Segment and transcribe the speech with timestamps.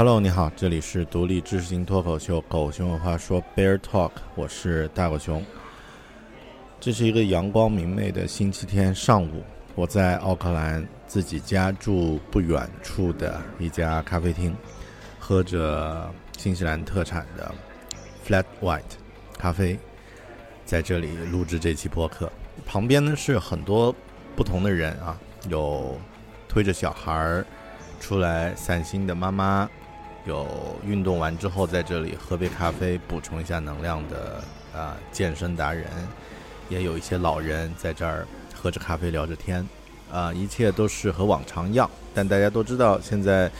[0.00, 5.44] Hello，你好，这里是独立知识型脱口秀《狗熊有话说》Bear Talk，我是大狗熊。
[6.80, 14.56] 这是一个阳光明媚的星期天上午，我在奥克兰自己家住不远处的一家咖啡厅，
[15.18, 17.54] 喝着新西兰特产的
[18.26, 18.80] Flat White
[19.36, 19.78] 咖啡，
[20.64, 22.32] 在这里录制这期播客。
[22.64, 23.94] 旁边呢是很多
[24.34, 25.20] 不同的人啊，
[25.50, 26.00] 有
[26.48, 27.44] 推着小孩儿
[28.00, 29.68] 出来散心的妈妈。
[30.26, 30.46] 有
[30.84, 34.44] 运动完之后在这里喝杯咖啡补充一下能量的
[34.74, 35.86] 啊健身达人，
[36.68, 39.66] 也有一些老人在这儿喝着咖啡聊着天，
[40.12, 41.90] 啊一切都是和往常一样。
[42.12, 43.50] 但大家都知道，现在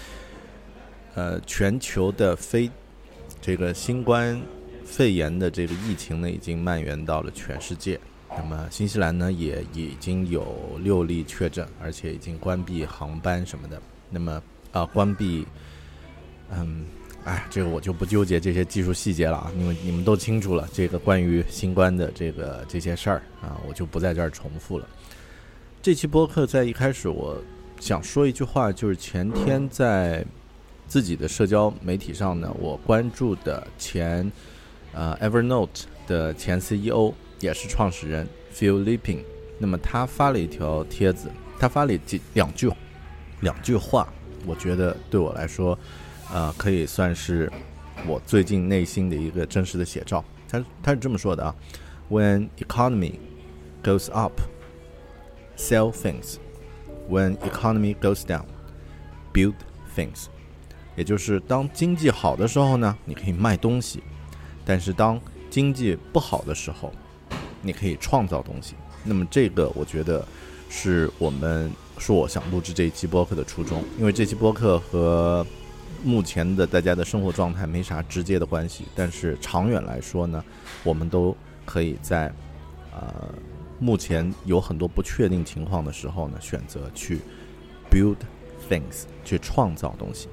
[1.14, 2.70] 呃全球的非
[3.40, 4.38] 这个新冠
[4.84, 7.98] 肺炎的这个疫情呢已经蔓延到了全世界。
[8.36, 13.80] 那么新西兰呢也已经有六例确诊，而且已经关闭航班什么的。
[14.10, 14.42] 那么
[14.72, 15.46] 啊关闭。
[16.52, 16.84] 嗯，
[17.24, 24.86] 哎，这个我就不纠结这些技术细节了啊，因为你们都清楚了这个关于新冠的这个这些事儿啊，我就不在这儿重复了。
[25.80, 27.38] 这期播客在一开始，我
[27.78, 30.24] 想说一句话，就是前天在
[30.88, 34.30] 自己的社交媒体上呢，我关注的前
[34.92, 39.20] 呃 Evernote 的前 CEO 也是创始人 Phil Liping，
[39.56, 42.68] 那么他发了一条帖子，他发了几两句
[43.40, 44.12] 两句话，
[44.46, 45.78] 我觉得对我来说。
[46.32, 47.50] 呃，可以算是
[48.06, 50.24] 我最近内心的一个真实的写照。
[50.48, 51.54] 他他是这么说的啊
[52.08, 53.14] ：When economy
[53.82, 54.40] goes up,
[55.56, 56.36] sell things;
[57.08, 58.44] when economy goes down,
[59.32, 59.54] build
[59.96, 60.26] things。
[60.96, 64.00] 也就是当经济好的时候呢，你可以卖东西；
[64.64, 66.92] 但是当经济不好的时候，
[67.62, 68.74] 你可以创造东西。
[69.04, 70.26] 那么这个我觉得
[70.68, 75.46] 是我们是我想录制这一期播客的初衷，因为这期播客和
[76.02, 80.42] 目前的大家的生活状态没啥直接的关系，但是长远来说呢，
[80.82, 82.32] 我们都可以在
[82.92, 83.28] 呃
[83.78, 87.20] 目前有很多不确定情况的时候呢，选择去
[87.90, 88.16] build
[88.68, 90.28] things，去创造东西。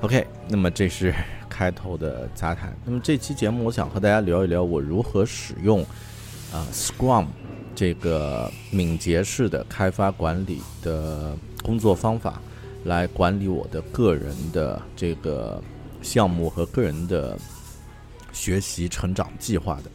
[0.00, 1.14] OK，那么这是
[1.48, 2.74] 开头的杂谈。
[2.86, 5.82] 那么这期节目，我想和大家聊一聊我如何使用
[6.50, 7.26] 啊 Scrum
[7.74, 12.40] 这个敏捷式的开发管理的工作方法。
[12.84, 15.62] 来管理我的个人的这个
[16.02, 17.38] 项目和个人的
[18.32, 19.90] 学习成长计划的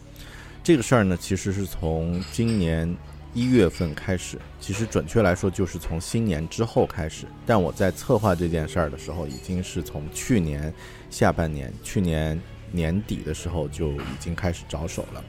[0.63, 2.95] 这个事儿呢，其实是从今年
[3.33, 7.25] 一月份开始，其实准确来说就是从新年之后开始。
[7.45, 10.73] 但我在策划这件事儿的时候，已经是从去年
[11.09, 12.39] 下半年、去年
[12.71, 15.23] 年底的时候就已经开始着手了。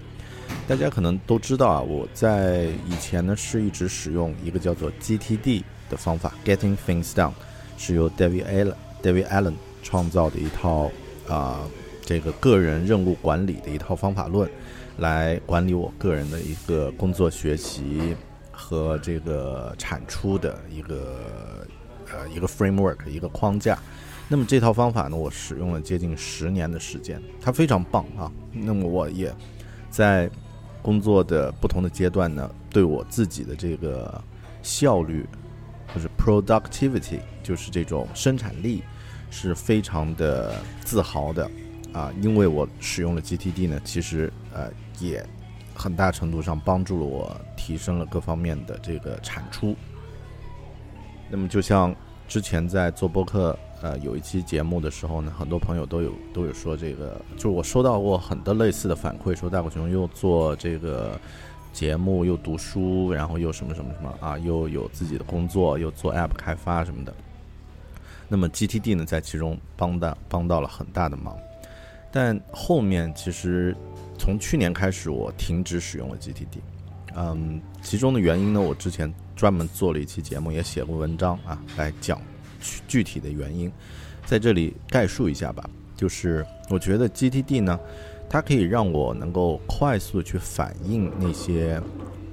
[0.68, 7.32] 大家可能都知道啊，我在以前呢是一直使用一个叫做 GTD 的方法，Getting Things Done。
[7.76, 10.90] 是由 David Allen David Allen 创造的一套
[11.28, 11.60] 啊，
[12.02, 14.48] 这个个人任务管理的一套方法论，
[14.98, 18.16] 来管理我个人的一个工作学习
[18.50, 21.66] 和这个产出的一个
[22.10, 23.78] 呃一个 framework 一个框架。
[24.28, 28.30] 那么这套方法呢，我使用了接近十年的时间，它非常棒啊。
[28.52, 29.32] 那么我也
[29.88, 30.28] 在
[30.82, 34.20] 工作的不同的阶段呢，对我自己的这个
[34.62, 35.24] 效率，
[35.96, 38.82] 或者 productivity，就是这种生产力，
[39.30, 40.54] 是非常的
[40.84, 41.50] 自豪的
[41.90, 42.12] 啊。
[42.20, 44.70] 因为我使用了 GTD 呢，其实呃
[45.00, 45.26] 也
[45.74, 49.74] 很大程度上帮助了我提升了各方面的这个产出。
[51.30, 51.96] 那么就像
[52.28, 53.58] 之前在做播客。
[53.82, 61.20] 呃，有一期节目的时候呢，很多朋友都有都有说这个，就是我收到过很多类似的反馈，说大狗熊又做这个
[61.76, 67.14] 节目，又读书，然后又什么什么什么啊，又有自己的工作，又做 App 开发什么的。
[68.28, 71.36] 那么 GTD 呢，在其中帮到帮到了很大的忙，
[72.10, 73.76] 但后面其实
[74.18, 76.58] 从去年开始，我停止使用了 GTD。
[77.14, 82.18] 嗯，其中的原因呢，我之前专门做了一期节目，也写过文章啊，来讲。
[82.88, 83.70] 具体的原因，
[84.24, 85.68] 在这里概述一下吧。
[85.94, 87.78] 就是我觉得 GTD 呢，
[88.28, 91.80] 它可以让我能够快速的去反映那些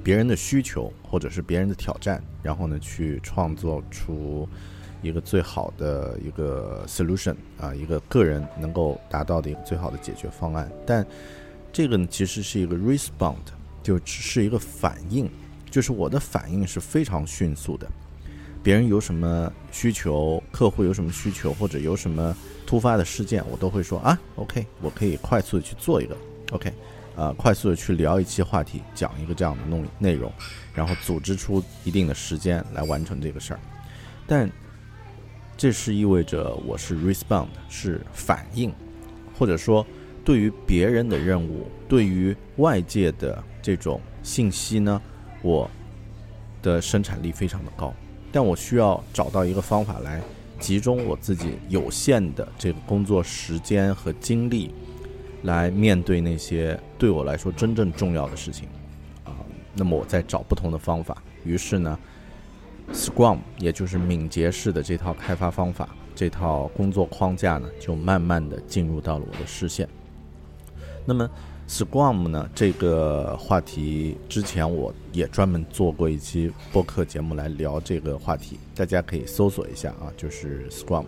[0.04, 4.48] 别人的需求或者是别人的挑战，然后呢去创作出
[5.02, 10.70] 一个最好的一个 solution 啊，一个个人能够达到的一个最好的解决方案。
[10.86, 11.06] 但
[11.72, 13.36] 这个呢其实是一个 respond，
[13.82, 15.30] 就只是一个反应，
[15.70, 17.88] 就是我的反应是非常迅速的。
[18.62, 22.36] 别人有什么需求，客户有什么需求，或者有什么
[22.74, 26.18] 突发的事件，我都会说啊，OK，我可以快速的去做一个
[26.54, 26.74] ，OK，
[27.16, 30.34] 呃，快速的去聊一期话题，讲一个这样的弄内容，
[30.74, 33.60] 然后组织出一定的时间来完成这个事儿。
[34.26, 34.50] 但
[35.56, 38.74] 这是意味着我是 respond，是反应，
[39.38, 39.86] 或者说
[40.26, 45.00] 对于别人的任务，对于外界的这种信息呢，
[45.44, 45.70] 我
[46.64, 47.94] 的生产力非常的高。
[48.32, 50.20] 但我需要找到一个方法来
[50.64, 54.74] 集中我自己有限的这个工作时间和精力，
[55.42, 58.70] 来面对那些对我来说真正重要的事情
[59.26, 59.36] 啊。
[59.76, 62.00] 那么我在找不同的方法，于是呢
[62.94, 69.86] ，Scrum 也就是敏捷式的这套开发方法，这套工作框架呢，就慢慢的进入到了我的视线。
[71.06, 71.30] 那么。
[71.74, 72.48] Scrum 呢？
[72.54, 81.06] 这个话题之前我也专门做过一期播客节目来聊这个话题，大家可以搜索一下啊，就是 Scrum。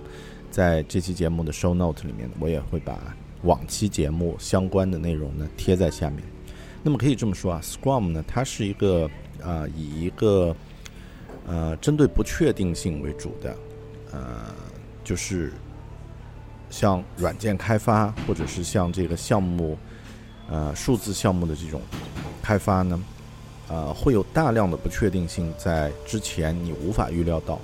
[0.50, 6.24] 在这期节目的 Show Note 里面，我也会把往期节目相关的内容呢贴在下面。
[6.82, 9.08] 那么可以这么说啊，Scrum 呢，它是一个
[9.44, 10.56] 啊，以一个
[11.46, 13.56] 呃针对不确定性为主的，
[14.12, 14.46] 呃，
[15.04, 15.54] 就是
[16.72, 19.78] 像软件开发或者是像这个项目。
[20.50, 21.82] 呃，数字项目的这种
[22.42, 23.04] 开发呢，
[23.68, 27.60] 呃，会有大量的不确定性，在之前你无法预料到。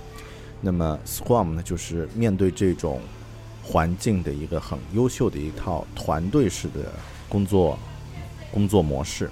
[0.60, 3.01] 那么，Scrum 呢，就是面对这种
[3.63, 6.92] 环境的一个很优秀的一套团队式的
[7.28, 7.78] 工作
[8.51, 9.30] 工作模式，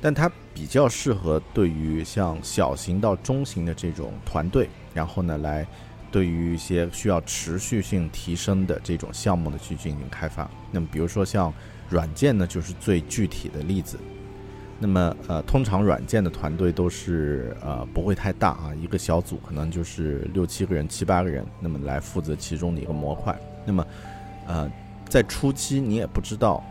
[0.00, 5.66] 但它比较适合对于像小型到中型的这种团队，然后呢，来
[6.12, 10.48] 对于一些需要持续性提升的这种项目的去进行开发。
[10.70, 11.52] 那么，比如说像
[11.90, 13.98] 软件呢，就是最具体的例子。
[14.78, 23.38] 那么，呃，通常软件的团队都是呃不会太大啊，一个小组可能就是六七个人、七八个人，那么来负责其中的一个模块。
[23.66, 23.86] 那么，
[24.46, 24.70] 呃，
[25.06, 26.64] 在初期你也不知道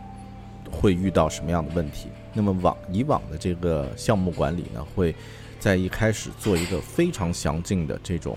[0.71, 2.07] 会遇到什么样的问题。
[2.33, 5.13] 那么往以往的这个项目管理呢，会
[5.59, 8.35] 在一开始做一个非常详尽的这种。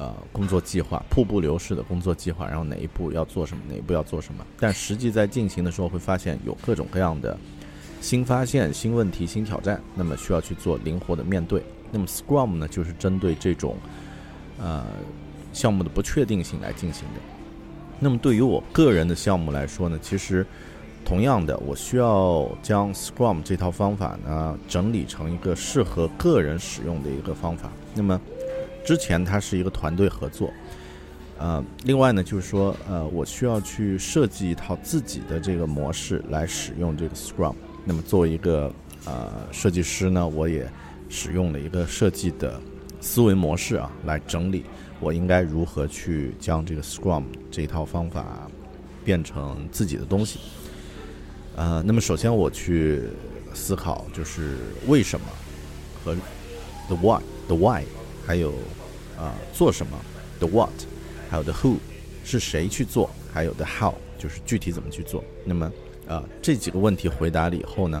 [0.00, 4.42] 呃，工作计划，瀑布流式的工作计划，然后哪一步要做什么，哪一步要做什么？
[4.58, 7.36] 但实际在进行的时候，会发现有各种各样的
[8.00, 11.62] 新发现、新问题、新挑战，那么需要去做灵活的面对。
[11.92, 13.76] 那么 Scrum 呢，就是针对这种
[14.58, 14.86] 呃
[15.52, 17.20] 项目的不确定性来进行的。
[17.98, 20.46] 那么对于我个人的项目来说呢，其实
[21.04, 27.70] 同样的，我需要将 Scrum 这套方法呢整理成一个适合个人使用的一个方法。
[27.94, 28.18] 那么
[28.84, 30.52] 之前它是一个团队合作，
[31.38, 37.54] 呃，另外呢，就是说，呃，我需要去设计一套自己的这个模式来使用这个 Scrum。
[37.84, 38.72] 那么作为一个
[39.04, 40.68] 呃设计师呢，我也
[41.08, 42.60] 使用了一个设计的
[43.00, 44.64] 思维模式啊，来整理
[44.98, 48.50] 我应该如何去将这个 Scrum 这一套方法
[49.04, 50.40] 变成自己的东西。
[51.56, 53.02] 呃，那么首先我去
[53.54, 55.26] 思考就是为什么
[56.04, 56.14] 和
[56.86, 57.84] the why，the why。
[58.30, 58.52] 还有，
[59.18, 59.98] 啊，做什么
[60.38, 60.70] ？The what，
[61.28, 61.78] 还有 The who，
[62.22, 63.10] 是谁去做？
[63.34, 65.24] 还有 The how，就是具体怎么去做。
[65.44, 65.72] 那么，
[66.06, 68.00] 啊，这几个问题回答了以后呢，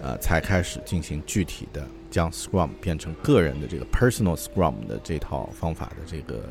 [0.00, 6.44] 呃，才开始进行具体的将 Scrum 变成个人的这个 Personal Scrum 的这套方法的这个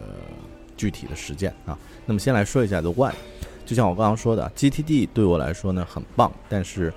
[0.75, 1.79] 具体的实践啊。
[2.05, 3.15] 那么，先来说一下 The what？
[3.65, 6.93] 就像我刚刚说的，GTD 对我来说呢很棒，但是，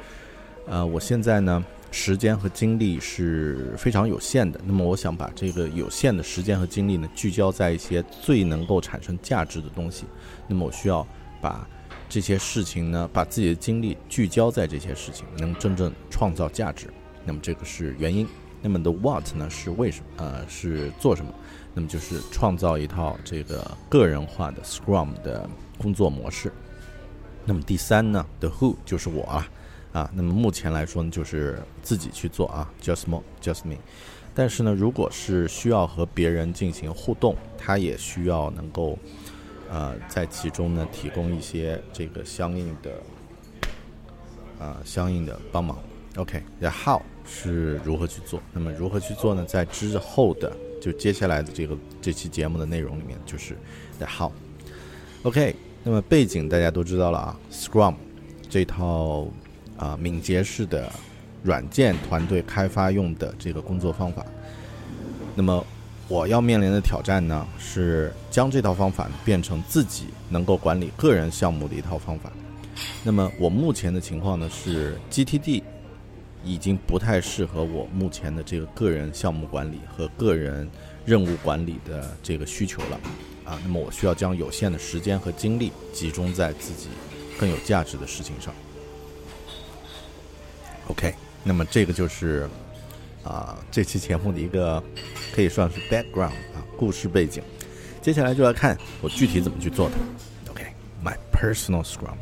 [0.66, 4.61] 呃，我现在呢，时间和精力是非常有限的。
[4.64, 10.04] 那么，我想把这个有限的时间和精力呢，聚焦在一些最能够产生价值的东西。
[10.47, 11.07] 那么，我需要
[11.40, 11.66] 把
[12.09, 16.88] 这些事情呢，把自己的精力聚焦在这些事情，能真正创造价值。
[17.25, 18.26] 那么，这个是原因。
[18.61, 20.07] 那么，the what 呢，是为什么？
[20.25, 21.33] 呃，是做什么？
[21.75, 26.52] 那么，就是创造一套这个个人化的 Scrum 的工作模式。
[27.45, 29.49] 那么，第三呢，the who 就是我啊。
[29.92, 33.76] 啊，那么目前来说呢，就是自己去做啊，just me，just me。
[34.35, 38.97] 但是呢，如果是需要和别人进行互动，他也需要能够，
[39.68, 42.92] 呃，在其中呢提供一些这个相应的，
[44.61, 45.78] 啊，相应的帮忙。
[46.16, 48.40] OK，那 how 是如何去做？
[48.52, 49.45] 那么如何去做呢？
[49.45, 53.57] 在之后的就接下来的这个这期节目的内容里面，就是
[53.99, 54.30] the how。
[55.25, 57.95] OK，那么背景大家都知道了啊，Scrum
[58.49, 59.26] 这套。
[59.78, 60.92] 啊，敏捷式的
[61.42, 64.26] 软件团队开发用的这个工作方法。
[65.35, 65.64] 那么，
[66.08, 72.30] 我要面临的挑战呢，是将这套方法变成自己能够管理个人项目的一套方法。
[73.04, 75.62] 那么，我目前的情况呢，是 GTD
[76.44, 80.68] 已经不太适合我目前的这个个人项目管理和个人
[81.04, 83.00] 任务管理的这个需求了。
[83.44, 86.88] 啊，那么我需要将有限的时间和精力集中在自己
[87.38, 88.52] 更有价值的事情上。
[90.88, 91.14] OK，
[91.45, 92.49] 那么这个就是
[93.23, 94.83] 啊这期节目的一个
[95.35, 97.42] 可以算是 background 啊故事背景。
[98.00, 99.97] 接下来就来看我具体怎么去做的。
[100.50, 102.16] OK，my personal Scrum。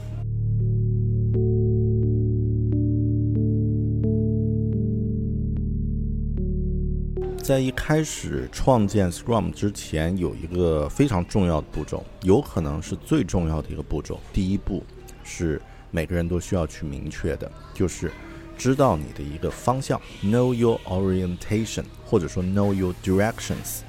[7.41, 14.21] 在一开始创建 Scrum 之前，有一个非常重要的步骤，有可能是最重要的一个步骤。
[14.33, 14.83] 第一步
[15.23, 18.11] 是每个人都需要去明确的，就是。
[18.57, 23.81] 知道你的一个方向，know your orientation，或者说 know your directions。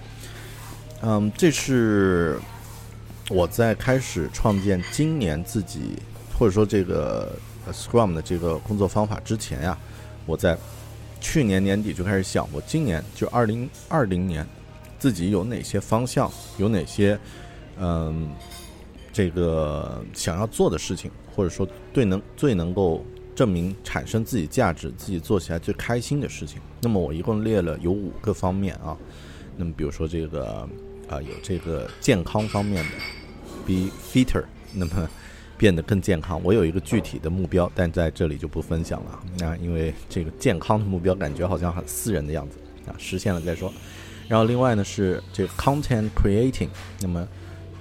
[1.02, 2.40] 嗯，这是
[3.30, 5.98] 我在开始创建今年自己
[6.38, 7.38] 或者说这个
[7.72, 9.78] Scrum 的这个工作方法之前呀，
[10.26, 10.58] 我在
[11.22, 14.46] 去年年底就开始想，我今年就二零二零年
[15.00, 17.18] 自己有哪些方向，有哪些
[17.80, 18.30] 嗯
[19.14, 23.06] 这个想要做的事情，或者说对能最能够。
[23.38, 26.60] 证明产生自己价值、自己做起来最开心的事情。
[26.82, 28.98] 那么我一共列了有五个方面啊。
[29.56, 30.68] 那么比如说这个
[31.08, 32.90] 啊，有这个健康方面的
[33.64, 35.08] ，be fitter，那么
[35.56, 36.42] 变得更健康。
[36.44, 39.20] 我有一个具体的目标，但在这里就不分享了。
[39.38, 43.72] 那因为这个健康的目标感觉好像很私人的样子啊，实现了再说。
[44.28, 46.70] 然后另外呢是这个 content creating，
[47.02, 47.28] 那么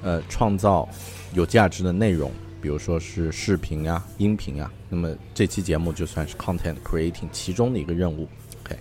[0.02, 0.86] 呃创造
[1.32, 2.30] 有价值的内容。
[2.66, 8.26] 比如说是视频呀、音频啊，那么这期节目就算是 content creating 其中的一个任务。
[8.64, 8.76] OK，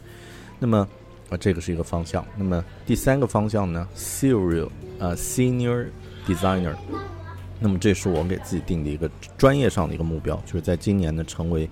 [0.57, 0.89] 那么
[1.29, 2.25] 啊，这个是一个方向。
[2.35, 5.85] 那么第三个方向呢，serial 呃 senior
[6.25, 6.73] designer，
[7.59, 11.69] 那么这是我们给自己定的一个专业上的一个目标，就是在今年呢成为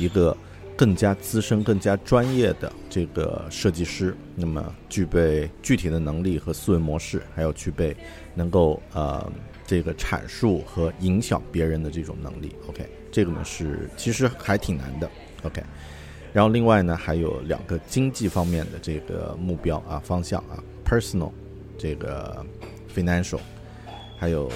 [0.00, 0.36] 一个
[0.76, 4.16] 更加资深、更加专业的这个设计师。
[4.34, 7.96] 那么具备具体的能力和思维模式，还要具备
[8.34, 9.30] 能够呃。
[9.72, 15.10] 这个阐述和影响别人的这种能力，OK，这个呢是其实还挺难的
[15.44, 15.62] ，OK。
[16.30, 21.32] 然后另外呢还有两个经济方面的这个目标啊方向啊，personal，
[21.78, 22.44] 这个
[22.94, 23.40] financial，
[24.18, 24.46] 还有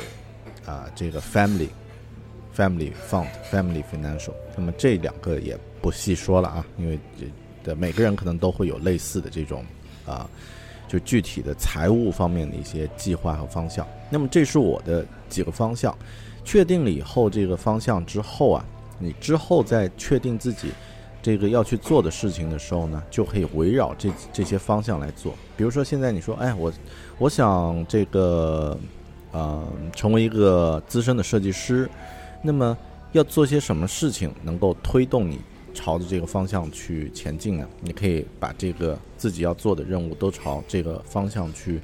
[0.67, 4.35] 啊这个 family，family fund，family financial。
[4.55, 7.25] 那么这两个也不细说了啊，因为这
[7.65, 9.65] 的每个人可能都会有类似的这种
[10.05, 10.29] 啊。
[10.89, 13.87] 就具体的财务方面的一些计划和方向。
[14.11, 15.97] 那么这是我的几个方向，
[16.45, 18.65] 确定了以后，这个方向之后啊，
[18.99, 20.71] 你之后再确定自己
[21.21, 25.35] 这个要去做的事情的时候呢，就可以围绕这这些方向来做。
[25.57, 26.73] 比如说现在你说，哎，我
[27.19, 28.79] 我想这个
[29.33, 31.91] 呃成为一个资深的设计师，
[32.43, 32.77] 那么
[33.11, 35.41] 要做些什么事情能够推动你？
[35.77, 37.69] 朝着这个方向去前进呢？
[37.83, 41.79] 你可以把这个自己要做的任务都朝这个方向去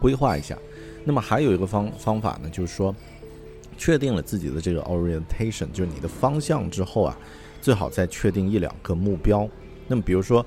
[0.00, 0.58] 规划一下。
[1.04, 2.92] 那么还有一个方方法呢，就是说，
[3.78, 7.16] 确定了自己的这个 orientation，就是你的方向之后啊，
[7.62, 9.48] 最好再确定一两个目标。
[9.86, 10.44] 那么比如说，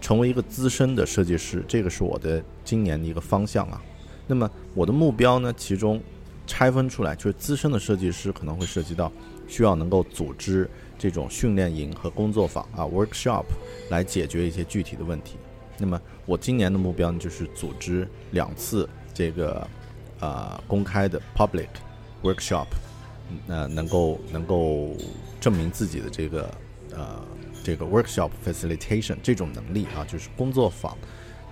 [0.00, 3.80] 成为一个资深的设计师，这个是我的今年的一个方向啊。
[4.26, 6.02] 那么我的目标呢，其中
[6.48, 9.10] 拆分出来，就是资深的设计师可能会涉及到
[9.46, 10.68] 需要能够组织。
[11.00, 13.46] 这种训练营和工作坊啊，workshop
[13.88, 15.36] 来解决一些具体的问题。
[15.78, 19.66] 那么我今年的目标呢，就是组织两次这个
[20.20, 21.68] 呃公开的 public
[22.22, 22.66] workshop，
[23.46, 24.94] 那能够能够
[25.40, 26.54] 证明自己的这个
[26.94, 27.24] 呃
[27.64, 30.94] 这个 workshop facilitation 这种能力啊，就是工作坊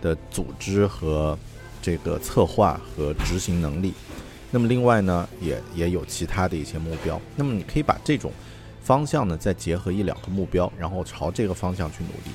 [0.03, 1.39] 的组织和
[1.81, 3.95] 这个策划和执行能力。
[4.51, 7.19] 那么另外呢，也也有其他的一些目标。
[7.35, 8.31] 那么你可以把这种
[8.89, 12.35] 方向呢，再结合一两个目标，然后朝这个方向去努力。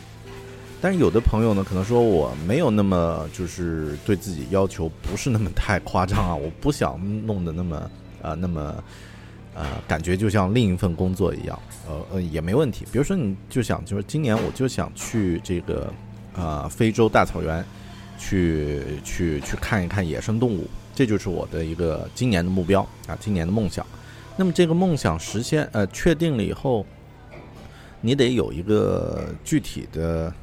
[0.79, 7.91] 但是有的朋友呢，可能说我没有那么就是对自己要求不是那么太夸张啊，我不想弄得那么
[8.21, 8.83] 呃那么
[9.55, 12.85] 呃感觉就像另一份工作一样，呃呃也没问题。
[12.91, 15.91] 比如说你就想就是今年我就想去这个
[16.35, 17.65] 呃非洲大草原
[18.19, 20.67] 去去去看一看野生动物。
[20.93, 23.83] 这就是我的一个今年的目标啊，今年的梦想。
[24.35, 26.85] 那么这个梦想实现呃确定了以后，
[28.01, 30.33] 你得有一个具体的，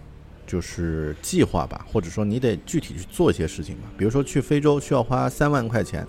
[0.46, 3.82] 就是计划吧，或者说你得具体去做一些事情吧。
[3.98, 6.06] 比如说去非洲需要花三万块钱，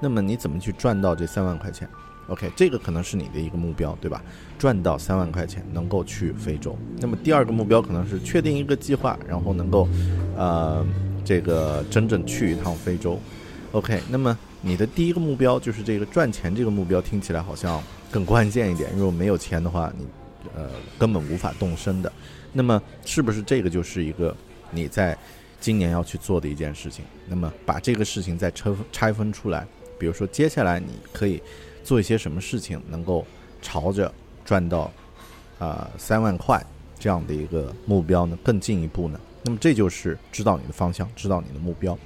[0.00, 1.88] 那么你怎么去赚到这三万块钱
[2.28, 4.22] ？OK，这个可能是你的一个目标，对吧？
[4.58, 6.76] 赚到三万块钱能够去非洲。
[6.98, 9.88] 那么第二个目标可能是确定一个计划，然后能够
[10.36, 10.84] 呃
[11.24, 13.18] 这个真正去一趟非洲。
[13.72, 18.90] OK，那么你的第一个目标就是这个赚钱这个目标，听起来好像更关键一点。
[18.96, 20.06] 如果没有钱的话，你
[20.56, 22.10] 呃根本无法动身的。
[22.50, 24.34] 那么是不是这个就是一个
[24.70, 25.16] 你在
[25.60, 27.04] 今年要去做的一件事情？
[27.28, 29.66] 那么把这个事情再拆拆分出来，
[29.98, 31.42] 比如说接下来你可以
[31.82, 33.26] 做一些什么事情，能够
[33.60, 34.10] 朝着
[34.46, 34.90] 赚到
[35.58, 36.64] 啊三万块
[36.98, 39.20] 这样的一个目标呢更进一步呢？
[39.42, 41.98] 那么这就是知道你的方向，知道你的目标。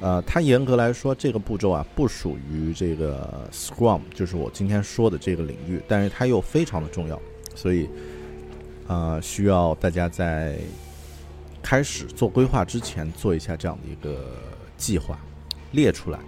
[0.00, 7.20] 呃，它严格来说，这个步骤啊不属于这个 Scrum，就是我今天说的这个领域，但是它又非常的重要，
[7.56, 7.88] 所以，
[8.86, 10.56] 呃，需要大家在
[11.60, 14.24] 开始做规划之前做一下这样的一个
[14.76, 15.18] 计划，
[15.72, 16.20] 列出来，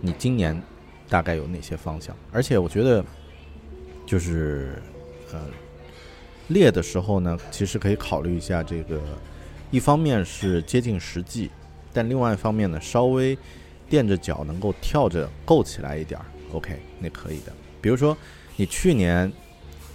[0.00, 0.58] 你今年
[1.06, 2.16] 大概有哪些方向？
[2.32, 3.04] 而且我觉得，
[4.06, 4.80] 就是
[5.32, 5.38] 呃，
[6.46, 8.98] 列的时候呢，其实可以考虑一下这个，
[9.70, 11.50] 一方面是接近实际。
[11.98, 13.36] 但另外一方面呢，稍微
[13.90, 16.20] 垫着脚能够跳着够起来一点
[16.52, 17.52] ，OK，那可以的。
[17.80, 18.16] 比如说，
[18.54, 19.32] 你去年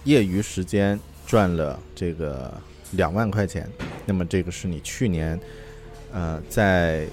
[0.04, 2.52] 业余时间赚了这个
[2.90, 3.66] 两万块钱，
[4.04, 5.40] 那么这个是你去年
[6.12, 7.06] 呃在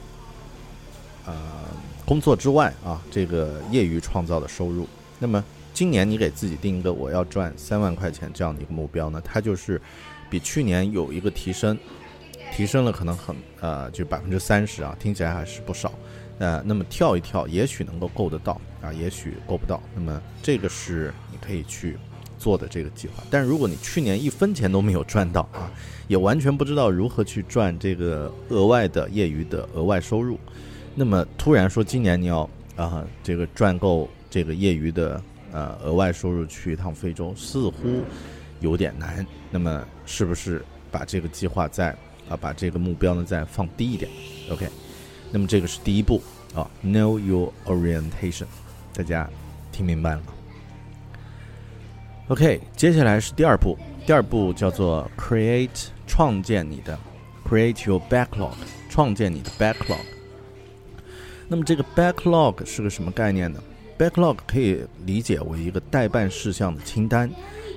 [1.26, 1.34] 呃
[2.06, 4.86] 工作之外啊这个业余创造的收入。
[5.20, 5.42] 那么
[5.74, 9.82] 今年你给自己定一个我要赚三万块钱这样的一个目标呢，它就是
[10.30, 11.80] 比去年有一个提升。
[12.52, 15.92] 提升了可能很呃，就百分之三十啊，听起来还是不少。
[16.38, 19.82] 呃，那么跳一跳，也许能够够得到啊，也许够不到。
[19.96, 21.98] 那么这个是你可以去
[22.38, 23.24] 做的这个计划。
[23.30, 25.72] 但如果你去年一分钱都没有赚到啊，
[26.08, 30.40] 也完全不知道如何去赚这个额外的业余的额外收入，
[30.96, 38.02] 那么突然说今年你要啊这个赚够这个业余的呃额外收入去一趟非洲，似乎
[38.62, 39.26] 有点难。
[39.52, 41.96] 那么是不是把这个计划在
[42.32, 44.10] 啊，把这个目标呢再放低一点
[44.50, 44.65] ，OK。
[45.32, 46.22] 那么这个是第一步
[46.56, 48.46] 啊，Know your orientation，
[48.94, 49.30] 大家
[49.72, 50.28] 听明白了吗
[52.30, 56.98] ？OK，接下来是第二步，第二步叫做 Create，创建你的
[57.46, 58.54] Create your backlog，
[58.89, 60.06] 创建你的 backlog。
[61.50, 63.62] 那么这个 backlog 是个什么概念呢
[63.98, 67.30] ？backlog 可以理解为一个待办事项的清单。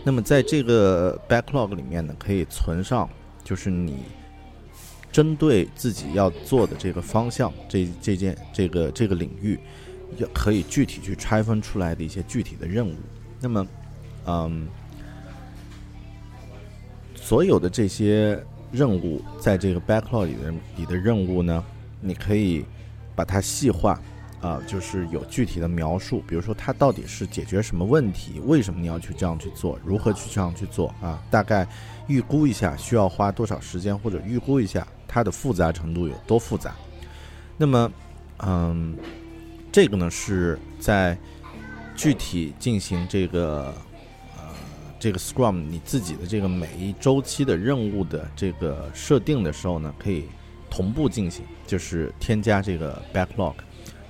[0.04, 3.08] 那么在这个 backlog 里面呢，可以存上
[3.42, 3.98] 就是你。
[5.14, 9.56] 针对自己要做的这个方向，这这件这个这个领域，
[10.16, 12.96] 要可以具体去拆分出来的一些具体的任务。
[13.40, 13.66] 那么，
[14.26, 14.66] 嗯，
[17.14, 21.64] 所有的这些任务在这个 backlog 里的里的任务呢，
[22.00, 22.64] 你可以
[23.14, 23.96] 把它细化，
[24.40, 26.24] 啊，就是有具体的描述。
[26.26, 28.40] 比如说，它到底是解决什么问题？
[28.40, 29.78] 为什么你要去这样去做？
[29.84, 30.92] 如何去这样去做？
[31.00, 31.64] 啊，大概
[32.06, 34.86] 预估一下需要花多少时间，或者预估一下。
[35.06, 36.74] 它的复杂程度有多复杂？
[37.56, 37.92] 那么，
[38.38, 38.96] 嗯，
[39.70, 41.16] 这个呢是在
[41.94, 43.72] 具体进行这个
[44.36, 44.42] 呃
[44.98, 50.24] 这个 Scrum 你自己的这个每一周期的任务的这个设定的时候呢，可以
[50.68, 53.54] 同步进行，就是添加这个 Backlog。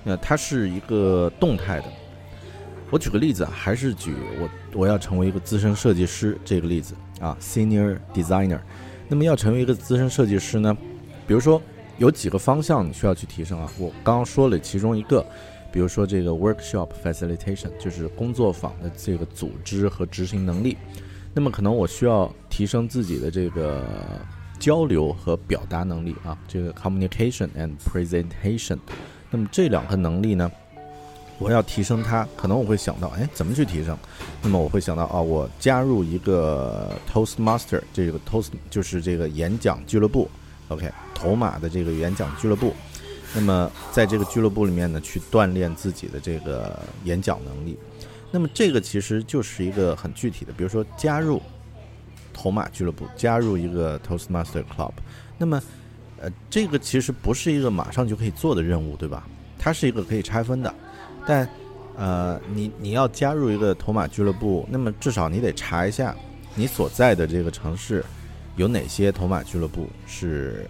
[0.03, 1.85] 那它是一个动态的。
[2.91, 8.59] 我举个例子啊，还是举我我要成为一个资深设计师这个例子啊，Senior Designer。
[9.07, 10.75] 那么要成为一个资深设计师呢？
[11.27, 11.61] 比如说，
[11.97, 13.69] 有几个方向你需要去提升啊？
[13.77, 15.25] 我刚刚说了其中一个，
[15.71, 20.77] 比如说这个 workshop facilitation，就是工作坊的这个组织和执行能力。
[21.33, 23.83] 那么可能我需要提升自己的这个
[24.57, 28.77] 交流和表达能力啊，这个 communication and presentation。
[29.29, 30.49] 那么这两个能力呢，
[31.37, 33.97] 我要提升它，可能我会想到，哎，怎么去提升？
[34.41, 40.29] 那么我会想到，啊，我加入一个 Toastmaster，这个 Toast 就是这个演讲俱乐部
[40.69, 42.73] ，OK，头马的这个演讲俱乐部。
[43.33, 47.77] 那么在这个俱乐部里面呢，去锻炼自己的这个演讲能力。
[48.31, 51.41] 那么这个其实就是一个很具体的，比如说加入
[52.33, 54.91] 头马俱乐部，加入一个 Toastmaster Club。
[55.37, 55.61] 那么，
[56.21, 59.27] 呃，这个其实不是一个马上就可以做的任务，对吧？
[59.59, 60.73] 它是一个可以拆分的。
[61.25, 61.47] 但，
[61.97, 66.15] 呃，你你要加入一个头马俱乐部，那么至少你得查一下
[66.53, 68.03] 你所在的这个城市
[68.55, 70.69] 有哪些头马俱乐部是，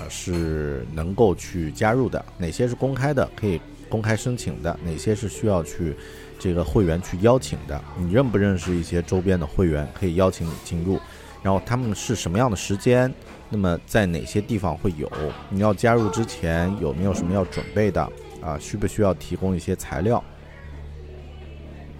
[0.00, 5.94] 呃，是能够去加入的，哪些是公开的，可以公开申请的，哪些是需要去
[6.38, 7.80] 这个会员去邀请的。
[7.98, 10.98] 你认不认识一些周边的会员可以邀请你进入？
[11.42, 13.12] 然后他们是什么样的时间？
[13.50, 15.10] 那么在哪些地方会有？
[15.50, 18.08] 你要加入之前有没有什么要准备的？
[18.42, 20.22] 啊，需不需要提供一些材料？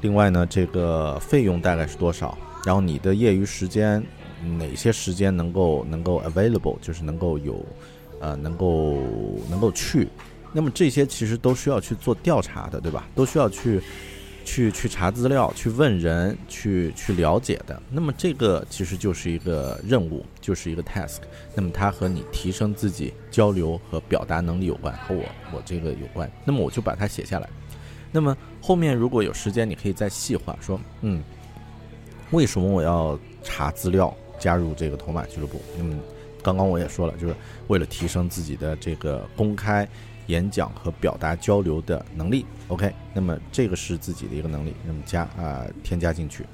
[0.01, 2.37] 另外呢，这个费用大概是多少？
[2.65, 4.03] 然后你的业余时间，
[4.59, 7.65] 哪些时间能够能够 available，就是能够有，
[8.21, 8.99] 呃，能够
[9.49, 10.09] 能够去？
[10.53, 13.09] 那么这些其实都需要去做调查的，对吧？
[13.15, 13.81] 都需要去。
[14.45, 17.81] 去去查资料，去问人，去去了解的。
[17.91, 21.19] 那么这个其实就是一个任务，就是一个 task。
[21.55, 26.31] 那么它和你提升自己交流和表达能力有关，和我我这个有关。
[26.45, 27.49] 那么我就把它写下来。
[28.11, 31.23] 那么后面如果有时间，你可以再细化说，嗯，
[32.31, 35.61] 为什么我要查资料加入这个头马俱乐部？
[35.79, 35.99] 嗯，
[36.43, 37.35] 刚刚我也说了，就是
[37.69, 39.89] 为了提升自己的这个公开。
[40.33, 46.47] 演讲和表达交流的能力，OK，那么这个是自己的一个能力，那么加啊添加进去，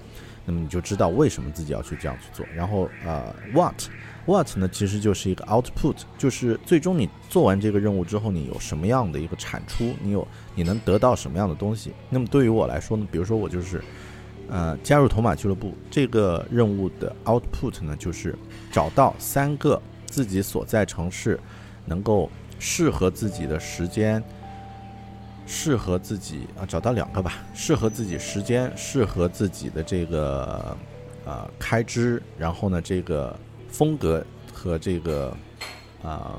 [0.45, 2.45] 那么你就知道为什么自己要去这样去做。
[2.53, 11.93] 然后呃，what，what 呢其实就是一个 output，就是最终你做完这个任务之后，你有什么样的一个产出，你有你能得到什么样的东西。
[12.11, 13.81] 那么对于我来说呢，比如说我就是
[14.49, 18.37] 呃加入头马俱乐部这个任务的 output 呢，就是
[18.73, 21.39] 找到三个自己所在城市
[21.87, 22.29] 能够。
[22.59, 24.23] 适合自己的时间，
[25.47, 27.35] 适合自己啊，找到两个吧。
[27.55, 30.77] 适合自己时间，适合自己的这个
[31.25, 35.37] 啊开支，然后呢，这个风格和这个
[36.03, 36.39] 啊，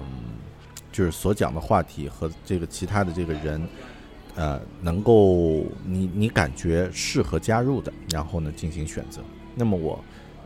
[0.91, 3.67] 就是所讲的话题和这个其他的这个人，
[4.36, 9.21] 呃，能够你你感觉适合加入的，然后呢进行选择。
[9.55, 10.03] 那么我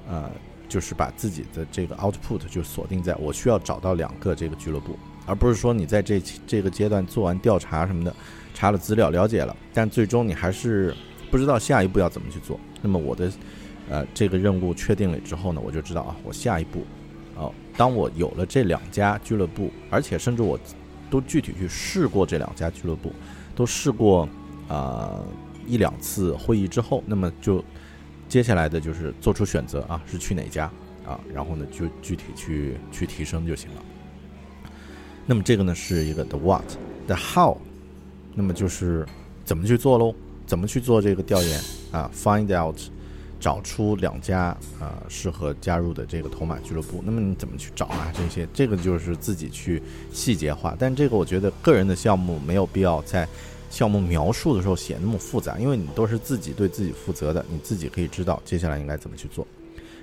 [0.08, 0.30] 呃，
[0.70, 4.98] 就是把自己的这个 output 就锁定在我需要找到两个这个俱乐部。
[5.26, 8.16] 而不是说你在这这个阶段做完调查什么的，
[8.54, 10.96] 查了资料了解了，但最终你还是
[11.32, 12.60] 不知道下一步要怎么去做。
[12.82, 13.32] 那么我的
[13.90, 16.86] 呃这个任务确定了之后呢，我就知道啊，我下一步，
[17.36, 20.60] 哦，当我有了这两家俱乐部，而且甚至我
[21.10, 23.12] 都具体去试过这两家俱乐部，
[23.56, 24.28] 都试过
[24.68, 25.24] 啊
[25.66, 27.64] 一两次会议之后，那么就
[28.28, 30.66] 接下来的就是做出选择啊，是去哪家
[31.06, 33.82] 啊，然后呢就具体去去提升就行了。
[35.26, 37.58] 那么这个呢是一个 the what，the how，
[38.34, 39.06] 那么就是
[39.46, 40.14] 怎么去做喽？
[40.46, 42.78] 怎么去做这个调研啊？Find out，
[43.40, 47.02] 找出两家啊适合加入的这个头马俱乐部。
[47.06, 48.12] 那么你怎么去找啊？
[48.14, 49.82] 这些这个就是自己去
[50.12, 50.76] 细节化。
[50.78, 53.28] 但这个我觉得个人的项目没有必要在
[53.70, 59.48] 项目描述的时候写那么复杂，因为你都是自己对自己负责的，你自己可以知道接下来应该怎么去做。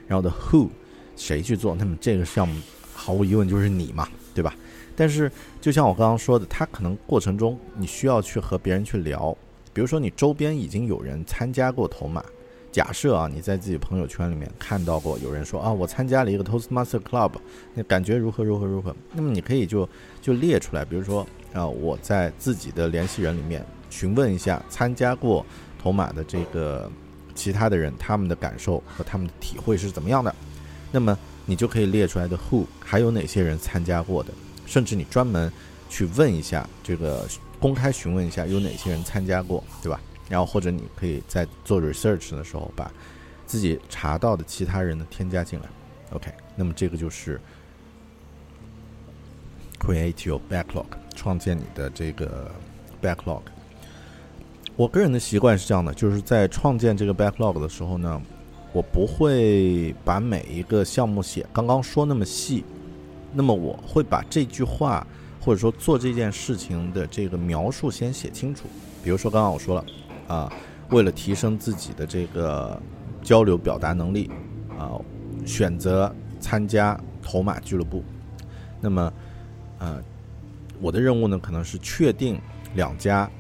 [0.09, 0.68] 然后的 who，
[1.16, 1.74] 谁去做？
[1.74, 2.59] 那么这个项目
[2.94, 4.56] 毫无疑问就是你嘛，对吧？
[5.00, 5.32] 但是，
[5.62, 9.34] 就像我刚刚说的，他可能过程中你需要去和别人去聊，
[9.72, 12.22] 比如说你周边已经有人参加过头马，
[12.70, 17.32] 假设啊你在自己朋友圈里面看到过有人说啊我参加了一个 Toastmaster Club，
[17.72, 19.88] 那感觉如何如何如何，那么你可以就
[20.20, 25.46] 就列出来，比如说啊我在自己的联系人里面询问一下参加过
[25.82, 26.92] 头马的这个
[27.34, 30.34] 其他的人，他们的感受和他们的体会是怎么样的，
[30.92, 34.30] 那么你就可以列出来的 Who 还有哪些人参加过的。
[34.70, 35.52] 甚至你专门
[35.88, 37.26] 去问一下，这个
[37.59, 40.00] 公开询问一下有哪些人参加过，对吧？
[40.28, 42.88] 然后或者你可以在做 research 的时候，把
[43.46, 45.66] 自己查到的其他人的添加进来。
[46.12, 47.40] OK，那么这个就是
[49.80, 52.48] create your backlog，创建你的这个
[53.02, 53.42] backlog。
[54.76, 58.22] 我个人的习惯是这样的，就是在创建这个 backlog 的时候呢，
[58.72, 62.64] 我不会把每一个项目写刚刚说那么细。
[63.33, 65.07] 那么我会把这句话，
[65.40, 68.66] 或者说做这件事情的这个描述先写清楚。
[69.03, 69.85] 比如说刚刚我说了，
[70.29, 70.53] 啊，
[70.90, 72.81] 为了提升自己的这个
[73.23, 74.31] 交流表达能力，
[74.79, 74.93] 啊，
[75.47, 78.05] 选择参加头马俱乐部。
[78.81, 79.12] 那么，
[79.79, 80.03] 呃，
[80.81, 82.40] 我的任务呢，可能是确定
[82.75, 83.31] 两家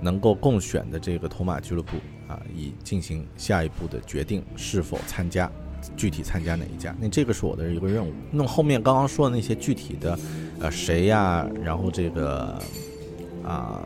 [0.00, 1.96] 能够共选的这个头马俱乐部
[2.28, 5.50] 啊，以进行下一步的决定是否参加，
[5.96, 6.94] 具体参加哪一家。
[7.00, 8.12] 那这个是我的一个任务。
[8.30, 10.18] 那么后面刚刚说的那些具体的，
[10.60, 12.58] 呃，谁呀，然后这个
[13.44, 13.82] 啊，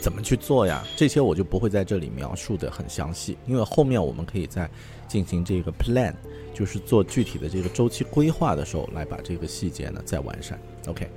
[0.00, 0.84] 怎么去做呀？
[0.96, 4.68] 这些我就不会在这里描述的很详细，因为后面我们可以在
[5.08, 6.14] 进行这个 plan，
[6.54, 10.58] 就是做具体的这个周期规划的时候，来把这个细节呢再完善。
[10.86, 11.08] OK，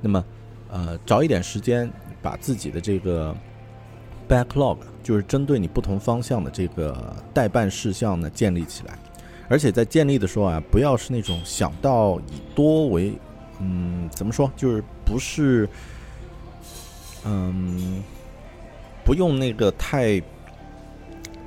[0.00, 0.24] 那么
[0.70, 3.34] 呃，找一点时间把自己的这个。
[4.28, 8.98] backlog 就是针对你不同方向的这个代办事项呢建立起来，
[9.52, 13.12] 而且在建立的时候啊，不要是那种想到以多为，
[13.60, 15.68] 嗯，怎么说，就是不是，
[17.26, 18.02] 嗯，
[19.04, 20.22] 不用那个太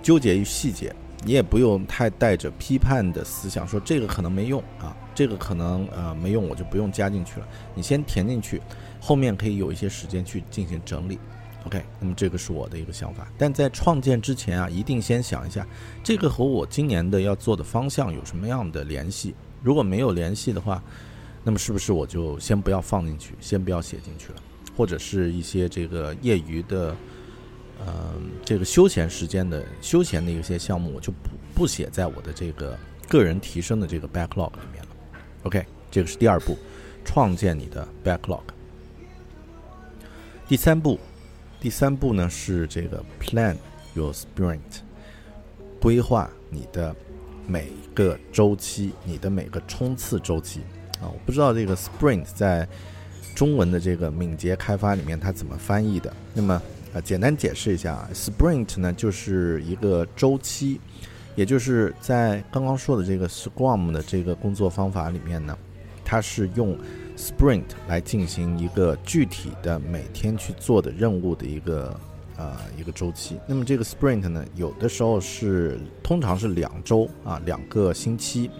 [0.04, 7.48] 纠结于细节，你也不用太带着批判的思想，说这个可能没用啊，这个可能呃没用，我就不用加进去了。
[7.74, 8.62] 你先填进去，
[9.02, 11.18] 后面可以有一些时间去进行整理。
[11.65, 15.65] OK，那么这个是我的一个想法，但在创建之前啊，一定先想一下，
[16.04, 19.34] 这个和我今年的要做的方向有什么样的联系？
[19.63, 20.84] 如果没有联系的话，
[21.43, 24.36] 那么是不是我就先不要放进去，先不要写进去了？
[24.78, 26.95] 或者是一些这个业余的，
[27.80, 32.78] 嗯，这个休闲时间的休闲的一些项目，我就不不写在我的这个
[33.10, 34.89] 个人提升的这个 backlog 里面了。
[35.41, 36.56] OK，这个是第二步，
[37.04, 38.43] 创建你的 backlog。
[40.47, 40.99] 第三步。
[41.65, 43.56] 第三步呢是这个 plan
[43.95, 44.60] your sprint，
[45.82, 46.95] 规划你的
[47.47, 50.60] 每个周期，你的每个冲刺周期
[51.01, 52.67] 啊，我不知道这个 sprint 在
[53.34, 56.13] 中文的这个敏捷开发里面它怎么翻译的。
[56.36, 56.62] 那么
[56.93, 60.80] 呃，简单解释一下啊，sprint 呢就是一个周期，
[61.34, 65.58] 也就是在刚刚说的这个 Scrum 的这个工作方法里面呢，
[66.04, 66.78] 它是用。
[67.17, 71.97] Sprint 来进行一个具体的每天去做的任务的一个
[72.38, 73.38] 呃一个周期。
[73.47, 78.51] 那么这个 Sprint 呢，有的时候是通常是两周啊，两个星期，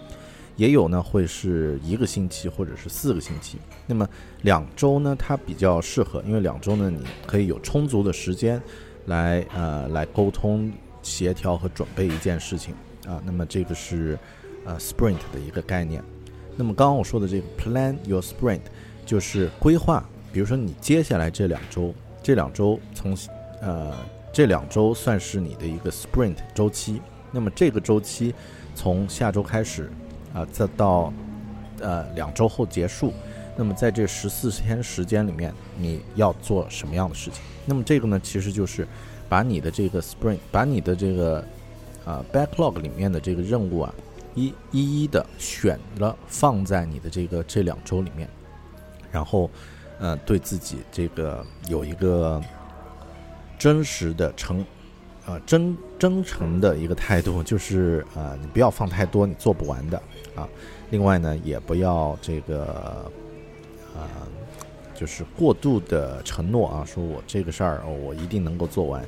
[0.56, 3.58] 也有呢会是一个星期或者是四个星期。
[3.86, 4.08] 那么
[4.42, 8.60] 两周呢，它比较适合，因为两周呢，你可以有充足的时间
[9.04, 12.74] 来呃来沟通、协调和准备一件事情
[13.06, 13.22] 啊。
[13.24, 14.18] 那么这个是
[14.64, 16.02] 呃 Sprint 的一个概念。
[16.56, 18.60] 那么刚刚我说的这个 plan your sprint，
[19.04, 23.16] 就是规划，比如说你接下来这两周，这两周从
[23.60, 23.94] 呃
[24.32, 27.00] 这两周算是你的一个 sprint 周期。
[27.30, 28.34] 那么这个周期
[28.74, 29.90] 从下周开始
[30.32, 31.12] 啊，再到
[31.80, 33.12] 呃两周后结束。
[33.58, 37.42] 那么在这十四天时间里面，你要做什么样的事情？
[37.64, 38.86] 那么这个呢，其实就是
[39.28, 41.44] 把你的这个 sprint，把你的这个
[42.04, 43.94] 啊 backlog 里面的这个任务啊。
[44.36, 48.28] 一一一的选了放在你的这个这两周里面，
[49.10, 49.50] 然后，
[49.98, 52.40] 呃，对自己这个有一个
[53.58, 54.64] 真实的诚，
[55.26, 60.00] 呃真真诚的一个态度，就是呃你不要放太多你做不完的
[60.34, 60.46] 啊。
[60.90, 63.10] 另外呢，也不要这个，
[63.96, 64.06] 呃，
[64.94, 69.02] 就是过度的承诺啊，说我这个事儿我一定能够做完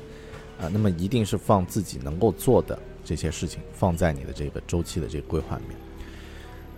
[0.59, 0.67] 啊。
[0.73, 2.77] 那么一定是放自己能够做的。
[3.09, 5.77] 这些事情放在你的这个周期的这个规划里面，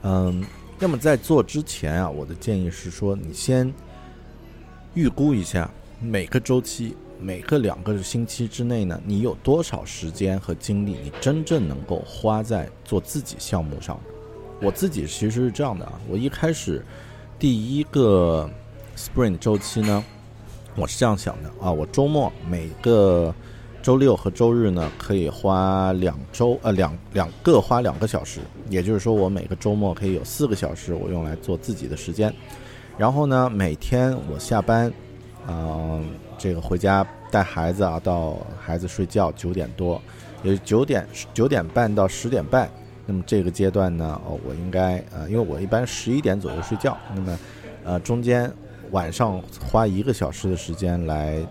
[0.04, 0.46] 嗯，
[0.80, 3.70] 那么在做之前啊，我的建议是说，你先
[4.94, 14.00] 预估一下每个周期、每个两个星期之内呢，你有多少时间和精力，你真正能够花在做自己项目上。
[14.62, 16.82] 我自己其实是这样的啊，我一开始
[17.38, 18.50] 第一个
[18.96, 20.02] Spring 周期呢，
[20.78, 23.36] 我是这样想的啊，我周末每个。
[23.82, 28.40] 周六和周日呢，可以花两周呃两两个花两个小时，
[28.70, 32.32] 也就是说我每个周末可以有四个小时我用来做自己的时间。
[32.98, 34.92] 然后呢，每天我下班，
[35.48, 36.06] 嗯，
[36.38, 40.00] 这个回家带孩子啊，到孩子睡觉九点多，
[40.44, 42.70] 也九点九点半到十点半。
[43.08, 47.40] 那么这个阶段呢，哦，我应该呃，因为我一般十一点左右睡觉，那么
[47.84, 48.52] 呃中间
[48.92, 51.44] 晚上花一个小时的时间来。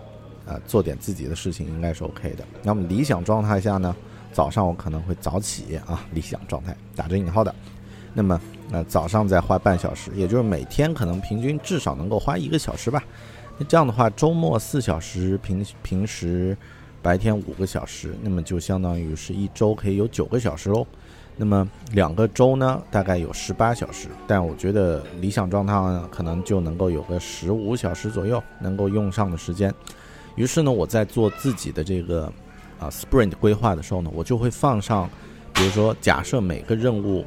[0.45, 2.43] 呃，做点自己的事情应该是 OK 的。
[2.63, 3.95] 那么理想状态下呢，
[4.31, 7.53] 早上我可能会早起啊，理想状态打着引号的。
[8.13, 8.39] 那么
[8.71, 13.03] 呃，早上再花半小时，也就是每天可能平均至少能够花一个小时吧。
[13.57, 16.57] 那这样的话，周末四小时，平平时
[17.01, 20.85] 白天五个小时，那么就相当于是一周可以有九个小时喽。
[21.37, 25.73] 那么两个周呢，大概有十八小时，但我觉得理想状态，
[26.11, 29.73] 可能就能够有个十五小时左右能够用上的时间。
[30.35, 32.31] 于是呢，我在做自己的这个
[32.79, 35.09] 啊 sprint 规划的时候呢，我就会放上，
[35.53, 37.25] 比如说假设每个任务，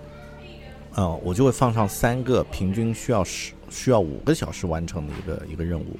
[0.94, 5.96] 啊，我就会放上三个平均需要十需要五个小时完成的一个一个任务，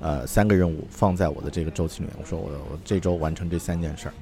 [0.00, 2.14] 呃，三个任务放在我的这个周期里面。
[2.20, 4.14] 我说我我这周完成这三件事儿，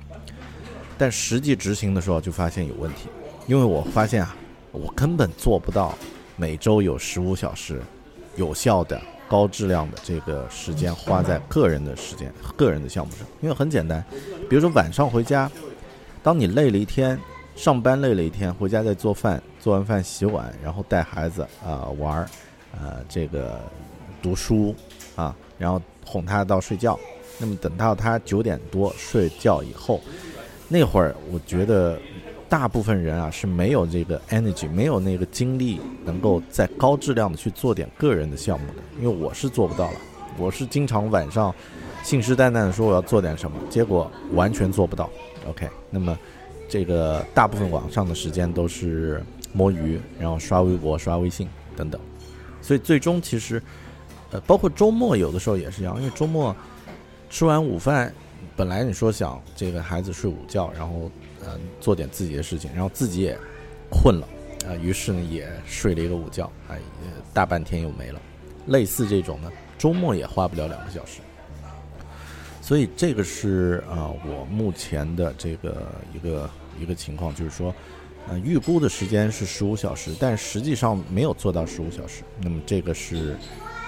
[0.97, 3.09] 但实际执行的时候就发现有问题，
[3.47, 4.37] 因为我发现啊，
[4.71, 5.95] 我根本做不到
[6.37, 7.83] 每周有十五小时
[8.37, 9.01] 有效的、
[9.33, 13.27] 高质量的这个时间花在个人的时间、个人的项目上。
[13.41, 14.05] 因为很简单，
[14.51, 15.51] 比如说晚上回家，
[16.23, 17.19] 当你累了一天。
[17.55, 22.27] 上班累了一天，回家再做饭，做完饭洗碗，然后带孩子啊玩儿，
[22.73, 23.61] 呃，这个
[24.23, 24.75] 读书
[25.17, 26.99] 啊，然后哄他到睡觉。
[27.39, 30.01] 那么等到他九点多睡觉以后，
[30.67, 32.01] 那会儿我觉得
[32.53, 38.83] 大部分人啊是没有这个 energy，没有那个精力，能够在高质量的去做点个人的项目的。
[39.01, 39.97] 因为我是做不到了，
[40.37, 41.55] 我是经常晚上
[42.03, 45.09] 信誓旦旦的说我要做点什么，结果完全做不到。
[45.49, 46.15] OK，那么。
[46.69, 52.01] 这个大部分网上的时间都是摸鱼，然后刷微博、刷微信等等，
[52.63, 53.63] 所以最终其实，
[54.31, 56.57] 呃，包括周末有的时候也是一样，因为周末
[57.29, 58.11] 吃完午饭，
[58.57, 61.11] 本来你说想这个孩子睡午觉，然后
[61.47, 63.39] 嗯做点自己的事情，然后自己也
[63.91, 64.29] 困了
[64.67, 66.79] 啊，于是呢也睡了一个午觉，哎，
[67.35, 68.21] 大半天又没了。
[68.69, 71.21] 类似这种呢，周末也花不了两个小时。
[72.61, 75.83] 所以这个是啊，我目前的这个
[76.15, 76.49] 一个
[76.81, 77.75] 一个情况，就是说，
[78.29, 82.23] 呃，预估的时间是十五小时，但实际上没有做到十五小时。
[82.41, 83.37] 那么这个是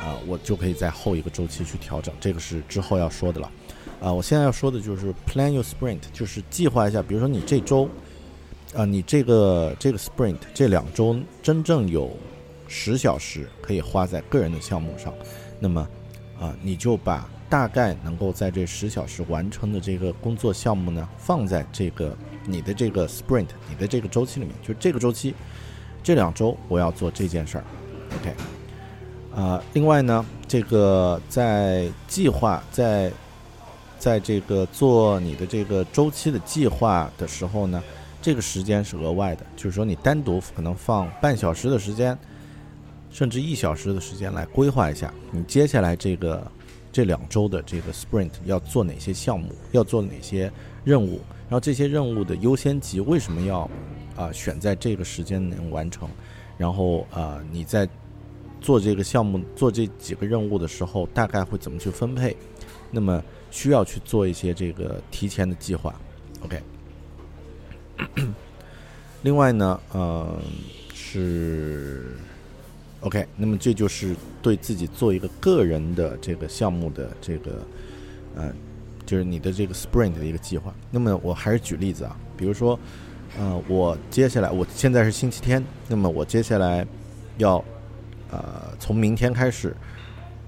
[0.04, 2.14] 啊，我就可以在后一个周期去调整。
[2.20, 3.50] 这个是之后要说的了。
[4.00, 7.88] 啊，我现在要说的就是 plan your sprint，就是计划一下，比如说你这周，
[8.74, 12.10] 啊，你这个这个 sprint 这两周真正有
[12.68, 15.14] 十小时可以花在个人的项目上，
[15.58, 15.88] 那么
[16.38, 17.26] 啊，你就把。
[17.46, 25.32] 大概能够在这十小时完成的这个工作项目呢，放在这个你的这个 sprint，你的这个周期里面，就是这个周期，
[26.02, 27.64] 这两周我要做这件事儿
[28.16, 28.34] ，OK，
[29.34, 33.12] 啊，另外呢，这个在计划在
[33.98, 37.82] 在这个做你的这个周期的计划的时候呢，
[38.22, 42.16] 这个时间是额外的，就是说你单独可能放半小时的时间，
[43.10, 46.46] 甚至一小时的时间来规划一下你接下来这个。
[46.94, 50.48] 这两周的这个 sprint 要做哪些项目，要做哪些
[50.84, 53.68] 任务，然后这些任务的优先级为什么要
[54.14, 56.08] 啊选在这个时间能完成？
[56.56, 57.88] 然后啊你在
[58.64, 62.34] 做这个项目、做这几个任务的时候，大概会怎么去分配？
[62.90, 65.94] 那么需要去做一些这个提前的计划。
[66.40, 66.62] OK。
[69.20, 70.40] 另外呢，呃
[70.94, 72.16] 是。
[73.00, 77.62] OK，那么这就是对自己做一个个人的这个项目的这个，
[78.34, 78.50] 呃，
[79.04, 80.74] 就是你的这个 Sprint 的一个计划。
[80.90, 82.80] 那么我还是举例子啊，比如说，
[83.38, 86.86] 呃，我接下来我现在是星期天，那么我接下来
[87.36, 87.62] 要，
[88.34, 89.76] 呃，从明天开始，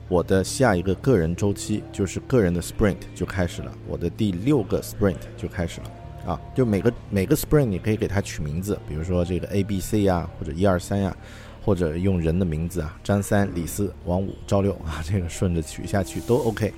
[0.08, 11.16] 我的下一个个人周期就是个人的 Sprint 就开始了，我的第六个 Sprint 就开始了啊，就每个每个 Sprint 你可以给它取名字，比如说这个 A、B、C 呀，或者一二三呀。
[11.64, 16.72] 或者用人的名字啊，张三、李四、王五、赵六啊，这个顺着取下去都 OK。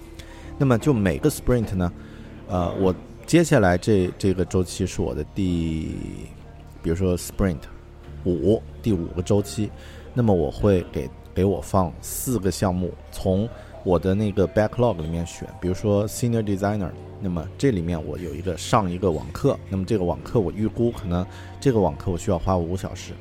[0.56, 1.92] 那么就每个 sprint 呢，
[2.48, 2.94] 呃，我
[3.26, 5.94] 接下来这这个周期是我的第，
[6.82, 7.58] 比如说 sprint
[8.24, 9.70] 五第五个周期，
[10.18, 13.48] 那么我会给给我放四个项目，从
[13.84, 21.24] 我的那个 backlog 里面选，比如说 senior designer，那么这里面我有一个上一个网课，那么这个网课我预估可能
[21.60, 23.12] 这个网课我需要花五小时。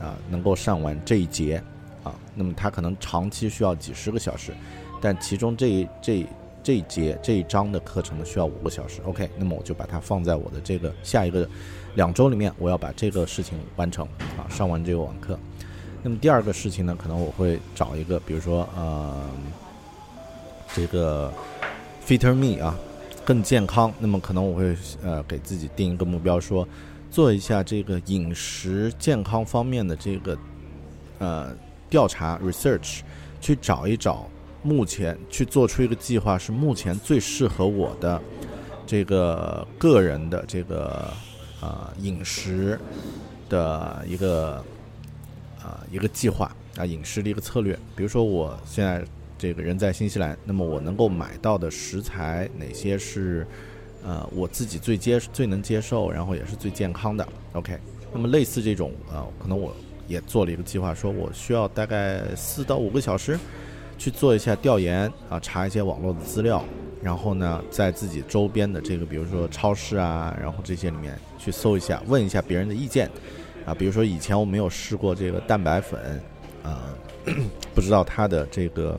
[0.00, 1.62] 啊，能够上完这一节，
[2.04, 4.52] 啊，那么他可能长期需要几十个小时，
[5.02, 6.24] 但其中这一这
[6.62, 9.02] 这一节这一章的课程呢需要五个小时。
[9.04, 11.46] OK，那么我就把它放在我的这个下一个
[11.96, 14.06] 两周里面，我要把这个事情完成，
[14.38, 15.36] 啊，上完这个网课。
[16.02, 19.20] 那么第二个事情呢，可能我会找一个，比如说呃，
[20.74, 21.32] 这个
[22.06, 22.76] fitter me 啊，
[23.24, 23.92] 更健康。
[23.98, 26.66] 那么可能我会呃给自己定一个目标说。
[27.10, 30.38] 做一下这个饮食健康方面的这个
[31.18, 31.56] 呃
[31.88, 33.00] 调查 research，
[33.40, 34.28] 去找一找
[34.62, 38.20] 目前去做出一个计划是目前最适合我的
[38.86, 41.10] 这个个人的这个
[41.62, 42.78] 啊饮食
[43.48, 44.62] 的一个
[45.68, 47.78] 啊一个计划啊饮食的一个策略。
[47.94, 49.04] 比如说我现在
[49.36, 53.46] 这个人在新西兰，那么我能够买到的食材哪些是？
[54.04, 57.28] 呃，我自己最接最能接受，然后也是最健康的。
[57.54, 57.76] OK，
[58.12, 59.74] 那么类似这种，呃，可能我
[60.06, 63.36] 也做了一个计划，说我需要大概四到五个小时
[63.98, 66.64] 去做一下调研啊，查一些网络的资料，
[67.02, 73.10] 然后呢，在自己周边的这个，比如说超市啊，然后这些里面去搜一下，问一下别人的意见
[73.68, 76.18] 啊，比如说以前我没有试过这个蛋白粉，
[76.62, 76.88] 啊，
[77.74, 78.98] 不知道它的这个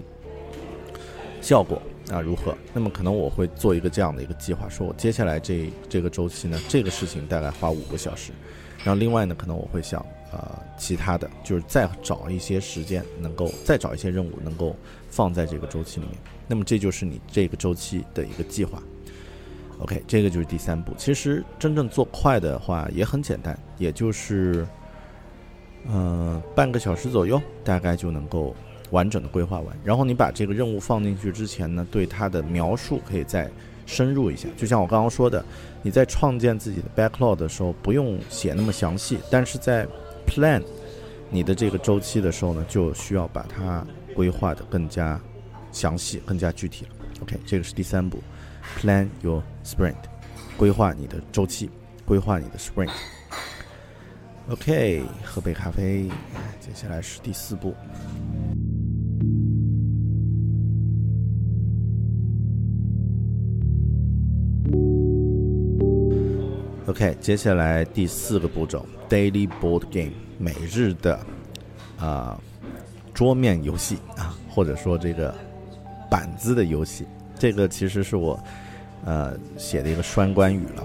[1.42, 2.56] 效果啊如何。
[2.72, 8.32] 那么可能我会做一个这样的一个计划，说我接下来这这个周期呢，这个事情大概花五个小时。
[8.84, 14.76] 然后另外呢，可能我会想，呃，其他的就是再找一些时间，能够再找一些任务，能够
[15.10, 16.16] 放在这个周期里面。
[16.48, 18.84] 那么这就是你这个周期的一个计划。
[19.80, 20.94] OK，这个就是第三步。
[20.98, 24.68] 其实真正做快的话也很简单，也就是，
[25.88, 28.54] 嗯，半个小时左右，大概就能够
[28.92, 29.78] 完整的规划完。
[29.84, 33.50] 然后你把这个任务放进去之前呢，对它的描述可以再
[33.86, 34.50] 深入一下。
[34.58, 35.44] 就像我刚刚说的，
[35.82, 39.88] 你在创建自己的 backlog 的时候，不用写那么详细，但是在
[40.28, 40.62] plan
[41.30, 45.18] 你的这个周期的时候呢，就需要把它规划的更加
[45.72, 46.92] 详细、更加具体了。
[47.22, 48.20] OK，这个是第三步。
[48.78, 49.96] Plan your sprint，
[50.58, 51.70] 规划你的周期，
[52.06, 52.90] 规划你的 sprint。
[54.50, 56.10] OK，喝杯咖啡，
[56.60, 57.76] 接下来是第四步。
[66.88, 71.20] OK，接下来第四个步骤，Daily board game，每日的
[72.00, 72.40] 啊
[73.14, 75.36] 桌面游戏啊，或者说这个
[76.10, 77.06] 板子的游戏。
[77.40, 78.38] 这个其实是我，
[79.06, 80.84] 呃，写的一个双关语了。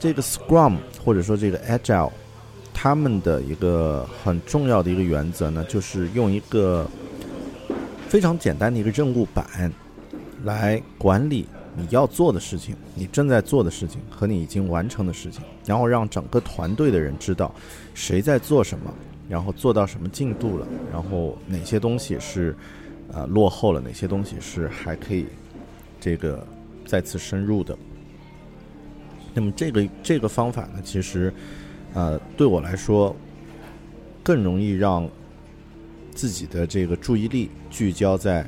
[0.00, 2.10] 这个 Scrum 或者说这个 Agile，
[2.74, 6.86] 他们的一个很重要的一个原则呢，就是用一个
[8.08, 9.72] 非常简单的一个任务板
[10.42, 17.54] 来管理你要做的事情、你正在做的事情和你已经完成的事情，然后让整个团队的人知道
[17.94, 18.92] 谁在做什么，
[19.28, 22.56] 然后做到什么进度了，然后哪些东西是。
[23.12, 25.26] 啊，落后了哪些东西是还可以
[25.98, 26.46] 这个
[26.84, 27.76] 再次深入的？
[29.32, 31.32] 那么这个这个方法呢，其实
[31.94, 33.16] 呃对我来说
[34.22, 35.08] 更容易让
[36.14, 38.44] 自己的这个注意力聚焦在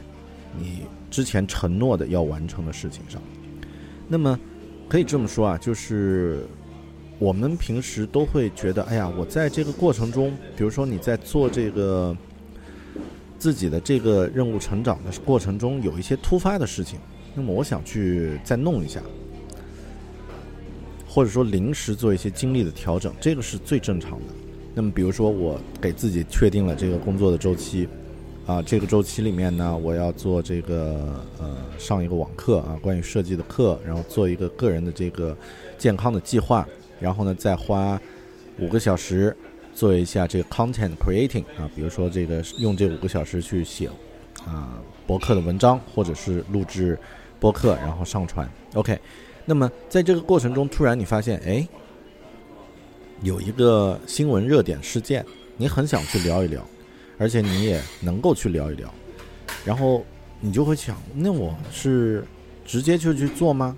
[0.59, 3.21] 你之前承诺的要完成的事情上。
[4.09, 4.39] 那么
[4.89, 6.45] 可以这么说啊，就是
[7.19, 12.15] 我们平时都会觉得，哎呀，我在这个过程中，比如说你在做这个。
[13.41, 16.99] 自己的这个任务成长的过程中有一些突发的事情，
[17.35, 19.01] 那么我想去再弄一下，
[21.09, 24.27] 或者说临时做一些精力的调整，这个是最正常的。
[24.75, 27.89] 那么比如说我给自己确定了这个工作的周期，
[28.45, 35.35] 啊，这个周期里面呢，我要做这个呃上一个网课啊，关于设计的课，然后做一个个人的这个
[35.79, 36.69] 健康的计划，
[37.01, 37.99] 然后呢再花
[38.59, 39.35] 五个小时。
[39.75, 43.89] 做一下这个 content creating 啊，比如说这个用这五个小时去写
[44.45, 46.99] 啊博客的文章，或者是录制
[47.39, 48.47] 博客然后上传。
[48.75, 48.99] OK，
[49.47, 51.67] 那么在这个过程中，突然你发现，哎，
[53.23, 55.25] 有一个新闻热点事件，
[55.57, 56.63] 你很想去聊一聊，
[57.17, 58.93] 而且你也能够去聊一聊，
[59.65, 60.05] 然后
[60.41, 62.25] 你就会想，那我是
[62.67, 63.77] 直接就去做吗？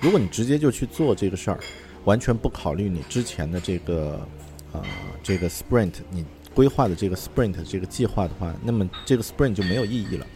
[0.00, 1.58] 如果你直接就去做这个事儿，
[2.04, 4.20] 完全不考虑你之前的这个。
[4.72, 4.82] 啊，
[5.22, 10.26] 这个 sprint 你规划的这个 sprint 这个计划的话，那么这个 sprint 就没有意义了。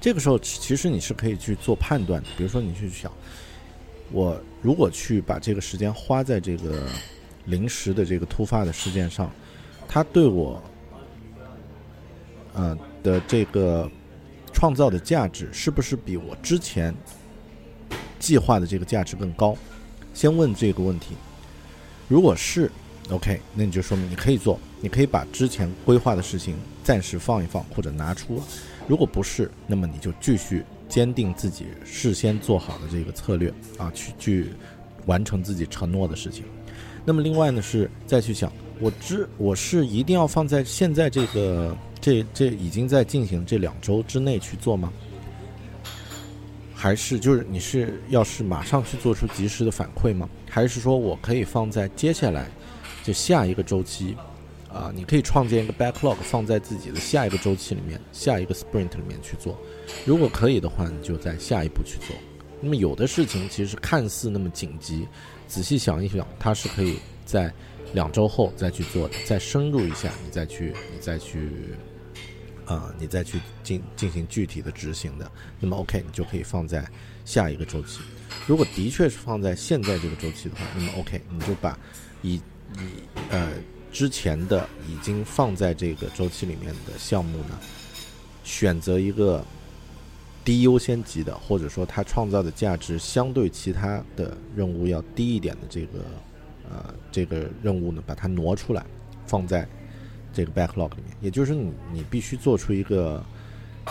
[0.00, 3.10] 这个时候，其实你是可以去做判断的，比如说你去想，
[4.10, 6.88] 我如果去把这个时间花在这个
[7.46, 9.30] 临时的这个突发的事件上，
[9.88, 10.62] 它对我，
[12.54, 13.90] 呃的这个
[14.52, 16.92] 创造的价值是不是比我之前
[18.18, 19.56] 计划的这个价值更高？
[20.12, 21.14] 先问这个问题，
[22.08, 22.70] 如果是。
[23.10, 28.40] OK，那你就说明你可以做，你可以把之前规划的事情暂时放一放或者拿出。
[28.88, 34.46] 如果不是，那么你就继续坚定自己事先做好的这个策略啊，去去
[35.06, 36.44] 完成自己承诺的事情。
[37.04, 44.92] 那么另外呢是再去想，我知我是一定要放在现在这个这这已经在进行这两周之内去做吗？
[46.72, 50.28] 还是就是你是要是马上去做出及时的反馈吗？
[50.48, 52.48] 还是说我可以放在接下来？
[53.02, 54.16] 就下一个周期，
[54.72, 59.58] 啊，你可以创建一个 backlog 放在自己的下一个周期里面，下一个 sprint 里面去做。
[60.04, 62.16] 如果可以的话，你就在下一步去做。
[62.60, 65.06] 那么有的事情其实看似那么紧急，
[65.48, 66.96] 仔细想一想，它是可以
[67.26, 67.52] 在
[67.92, 71.50] 两周后再去做的，再深入一下，你再去，你再去，
[72.64, 75.28] 啊，你再去进进行具体的执行的。
[75.58, 76.88] 那么 OK，你就可以放在
[77.24, 78.00] 下一个周期。
[78.46, 81.76] 如果的确是放在现在这个周期的话，那么 OK，你就把
[82.22, 82.40] 以
[82.76, 83.52] 你呃
[83.92, 87.58] 之前的已经放在这个周期里面的项目呢，
[88.42, 89.44] 选择一个
[90.44, 95.98] 低优先级的，或者说它创造的价值相对其他的任务要低一点的这个
[96.70, 98.84] 呃这个任务呢，把它挪出来，
[99.26, 99.68] 放在
[100.32, 103.22] 这个 backlog 里面，也就是你你必须做出一个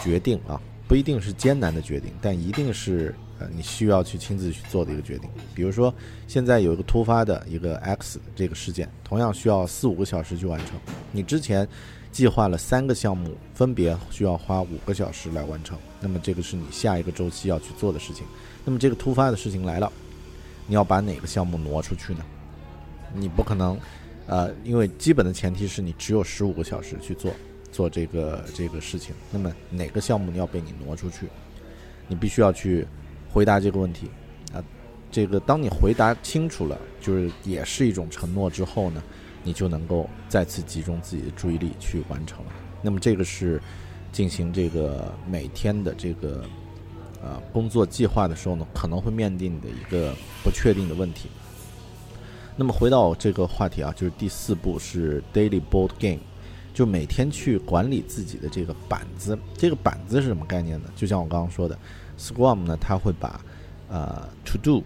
[0.01, 3.13] 决定啊，不一定是艰难的决定，但一定是
[3.55, 5.29] 你需要去亲自去做的一个决定。
[5.53, 5.93] 比如说
[6.27, 10.79] 现在有一个突发的一个 X 这个事件，同样需要四五个小时去完成，
[11.11, 11.67] 你之前
[12.11, 18.25] 计划了三个项目，分别需要花五个小时来完成，那么这个是你下一个周期要去做的事情。
[18.65, 19.91] 那么这个突发的事情来了，
[20.67, 22.25] 你要把哪个项目挪出去呢？
[23.13, 23.79] 你不可能。
[24.27, 27.33] 呃，因为基本的前提是你只有十五个小时去做
[27.69, 31.27] 做这个这个事情，那么哪个项目你要被你挪出去，
[32.07, 32.87] 你必须要去
[33.31, 34.09] 回答这个问题
[34.53, 34.63] 啊。
[35.11, 39.03] 这个当你回答清楚了，就是也是一种承诺之后呢，
[39.43, 42.51] 你就能够再次集中自己的注意力去完成了。
[42.81, 43.61] 那么这个是
[44.11, 46.43] 进行这个每天的这个
[47.21, 50.13] 呃工作计划的时候呢，可能会面临的一个
[50.43, 51.29] 不确定的问题。
[52.55, 56.19] 那么回到这个话题啊，就是第四步是 daily board game，
[56.73, 59.37] 就每天去管理自己的这个板子。
[59.57, 60.89] 这个板子是什么概念呢？
[60.95, 61.77] 就像我刚刚说的
[62.21, 63.41] ，Scrum 呢，它会把
[63.89, 64.83] 呃 to do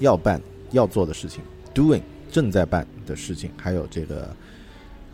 [0.00, 0.40] 要办
[0.70, 1.42] 要做的事情
[1.74, 4.28] ，doing 正在办的事情，还有这个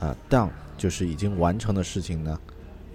[0.01, 2.39] 啊 done 就是已经完成的事情呢，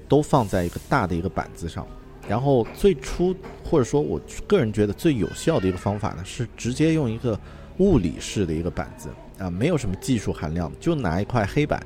[0.10, 1.88] 都放在一个大的一个板子上。
[2.28, 7.40] 然后最初或者说我个人觉得最有效的一个方法呢，是直接用一个。
[7.78, 11.84] 物理式的一个板子啊，没有什么技术含量，就拿一块黑板，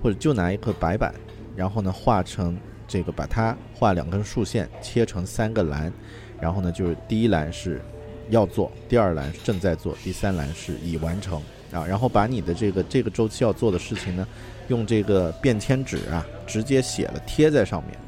[0.00, 1.12] 或者就拿一块白板，
[1.56, 2.56] 然后呢画成
[2.94, 5.92] 这个，把它画两根竖线，切成三个栏，
[6.40, 7.82] 然后呢就是第一栏是
[8.30, 11.42] 要做，第二栏正在做，第三栏是已完成
[11.72, 11.84] 啊。
[11.84, 14.24] 然后把你的这个这个周期要做的事情呢，
[14.68, 17.98] 用这个便签纸啊直接写了贴在上面。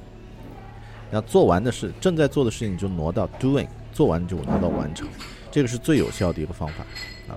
[1.10, 5.08] 那做完的事，正在做的事情就挪到 doing，做完就挪到完成，
[5.50, 6.84] 这个是最有效的一个方法
[7.26, 7.34] 啊。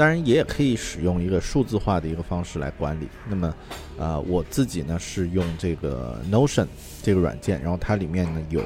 [0.00, 3.06] 当然，也可以使用一个数字化的一个方式来管理。
[3.28, 3.54] 那么，
[3.98, 6.66] 呃，我自己呢是用这个 Notion
[7.02, 8.62] 这个软件，然后它里面呢有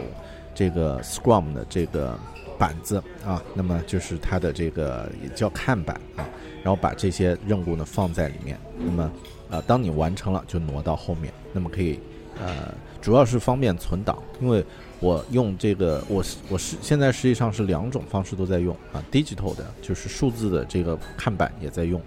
[0.55, 2.16] 这个 Scrum 的这个
[2.57, 6.22] 板子啊，那么就是它的这个也叫看板啊，
[6.62, 8.57] 然后把这些任务呢放在里面。
[8.78, 9.12] 那么，
[9.51, 11.99] 呃，当你完成了就挪到后面，那么可以，
[12.41, 12.72] 呃，
[13.03, 14.64] 主要是方便存档，因为。
[15.01, 22.01] 我用这个，我是我是现在实际上是两种方式都在用啊，digital 的就是数字的这个看板也在用，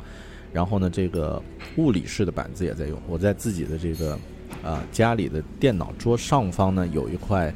[0.52, 1.40] 然后呢，这个
[1.76, 3.00] 物理式的板子也在用。
[3.08, 4.18] 我在自己的这个
[4.64, 7.54] 啊家里的电脑桌上方呢有一块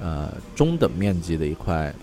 [0.00, 1.94] 呃中等面积的一块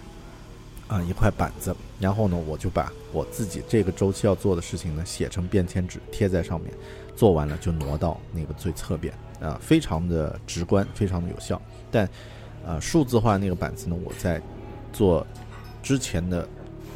[0.87, 6.71] 啊一块板子，然后呢我就把我自己这个周期要做的事情呢写成便签纸贴在上面，
[7.17, 12.07] 做完了就挪到那个最侧边啊，非常的直观，非常的有效，但。
[12.65, 13.97] 啊，数字化那个板子呢？
[14.03, 14.41] 我在
[14.93, 15.25] 做
[15.81, 16.47] 之前的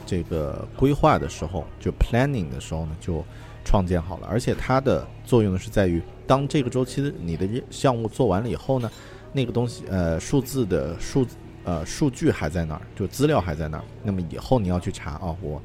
[0.06, 3.24] 这个规划的时候，就 planning 的时候呢，就
[3.64, 4.28] 创建好了。
[4.30, 8.92] 而且它的作用呢是在于，当这个周期的你的项目做完了以后呢，
[9.34, 11.26] 那个东西呃数字的数
[11.64, 13.84] 呃数据还在那儿，就资料还在那儿。
[14.04, 15.60] 那么以后你要去查啊，我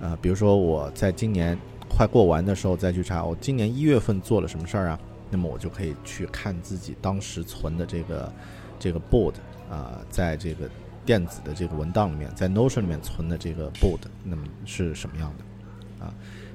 [0.00, 1.58] 呃比如说我在今年
[1.90, 4.98] 快过完的时候再去查，我今年一月份做了什么事儿啊？
[5.28, 8.32] 那么我就可以去看自己当时存的这个。
[8.78, 9.34] 这个 board
[9.70, 10.68] 啊，在这个
[11.04, 16.12] 电子的这个文档里面，在 Notion 里面存的这个 board，那么是什么样的啊？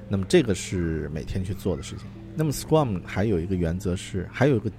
[0.08, 2.06] 那么这个是每天去做的事情。
[2.34, 4.70] 那么 Scrum 还有一个原则是，还有一个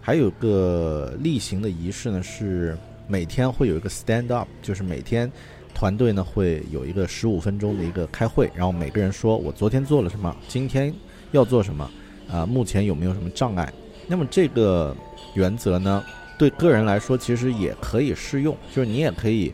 [0.00, 2.76] 还有一个例行的仪式呢，是
[3.08, 5.30] 每天会有一个 stand up，就是每天
[5.74, 10.94] 团队呢会有一个十五分钟的一个开会，然后每个人说我昨天做了什么，今天
[11.32, 11.90] 要做什么
[12.30, 12.46] 啊？
[12.46, 13.72] 目前有没有什么障碍？
[14.06, 14.96] 那么这个
[15.34, 16.04] 原则呢？
[16.38, 19.52] 对个人来说，其实也可以适用，就是你也可以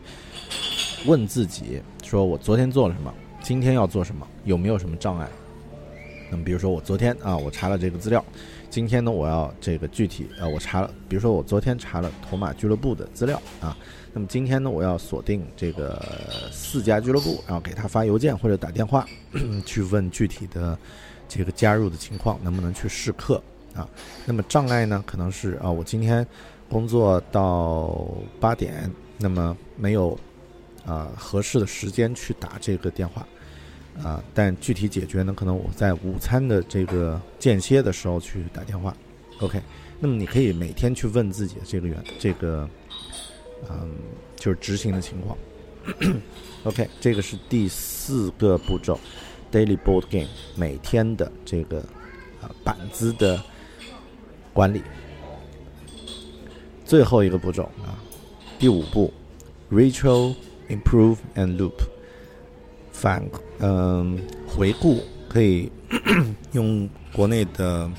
[1.05, 5.27] 问自己：说我昨天做了什么，今天要做什么，有没有什么障碍？
[6.29, 8.23] 那么，比如说我昨天啊，我查了这个资料，
[8.69, 13.77] 今天呢，我要这个具体啊，我查了，比如说我昨天查了头马俱乐部的资料啊，
[14.11, 16.01] 那么今天呢，我要锁定这个
[16.51, 19.07] 四家俱乐部，然后给他发邮件或者打电话
[19.65, 20.77] 去问具体的
[21.29, 23.41] 这个加入的情况，能不能去试课
[23.75, 23.87] 啊？
[24.25, 26.27] 那么障碍呢，可能是啊，我今天。
[26.69, 28.07] 工作到
[28.39, 30.17] 八点，那么没有
[30.85, 33.27] 啊合适的时间去打这个电话
[34.01, 38.95] 啊，但具体解决呢，可能我在午餐的这个间歇的时候去打电话。
[39.39, 39.61] OK，
[39.99, 42.67] 那么你可以每天去问自己的这个原这个
[43.69, 43.91] 嗯，
[44.35, 45.37] 就是执行的情况。
[46.63, 48.99] OK，这个是第四个步骤
[49.51, 51.79] ，Daily Board Game 每天的这个
[52.41, 53.41] 啊板子的
[54.53, 54.81] 管理。
[56.93, 57.97] 最后一个步骤啊，
[58.59, 59.11] 第五步
[59.71, 60.35] ，retro
[60.69, 61.73] improve and loop，
[62.91, 63.25] 反
[63.57, 65.71] 嗯回顾可以
[66.51, 67.89] 用国内的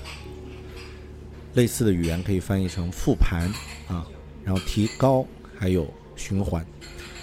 [1.55, 3.53] 类似的语言可以翻译成复盘
[3.89, 4.07] 啊，
[4.45, 5.27] 然后提高，
[5.59, 5.85] 还有
[6.15, 6.65] 循环。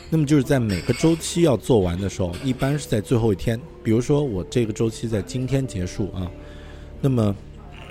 [0.09, 3.57] 那么就是在每个周期要做完的时候，一般是在最后一天。
[3.81, 6.29] 比如说我这个周期在今天结束啊，
[6.99, 7.33] 那么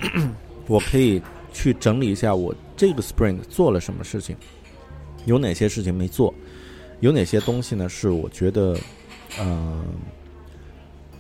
[0.69, 1.23] 我可以
[1.55, 4.35] 去整理一下我这个 sprint 做了什么事情，
[5.27, 6.33] 有哪些事情没做，
[7.01, 8.75] 有哪些东西呢是我觉得，
[9.39, 9.85] 嗯，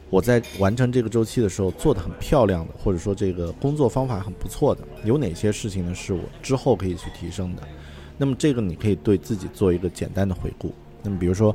[0.09, 7.63] 我在完成这个周期的时候做的很漂亮的，或者说这个工作方法很不错的，有哪些事情呢是我之后可以去提升的。
[8.17, 10.75] 那么这个你可以对自己做一个简单的回顾。
[11.03, 11.55] 那么，比如说，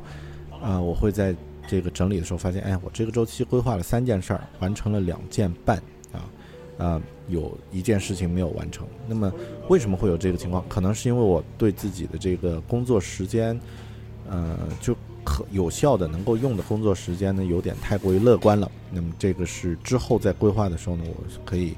[0.62, 1.34] 啊，我会在
[1.66, 5.82] 这个整理的时候发现，哎，我这个周期规划了三件事儿，完成了两件半，
[6.12, 6.30] 啊，
[6.78, 8.86] 啊，有一件事情没有完成。
[9.06, 9.32] 那么，
[9.68, 10.64] 为什么会有这个情况？
[10.68, 13.58] 可能是因为我对自己的这个工作时间，
[14.30, 18.70] 呃，就可有效的能够用的工作时间呢，有点太过于乐观了。
[18.90, 21.74] 那么，这个是之后在规划的时候呢，我可以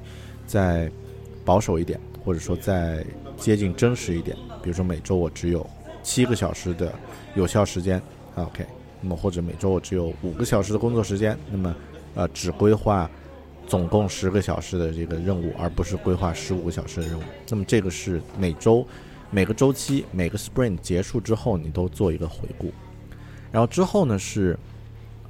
[0.47, 0.91] 再
[1.43, 3.05] 保守一点，或者说再
[3.37, 4.35] 接近真实一点。
[4.61, 5.65] 比如说，每周我只有
[6.03, 6.93] 七个小时的。
[7.35, 8.01] 有效时间
[8.33, 8.65] ，OK，
[8.99, 11.73] 那么或者每周我只有五个小时的工作时间，那么
[12.15, 13.09] 呃只规划
[13.69, 17.23] 总共十个小时的这个任务，而不是规划十五个小时的任务。
[17.47, 18.85] 那么这个是每周
[19.29, 22.73] 每个周期每个 Sprint 结束之后，你都做一个回顾。
[23.51, 24.57] 然后之后呢是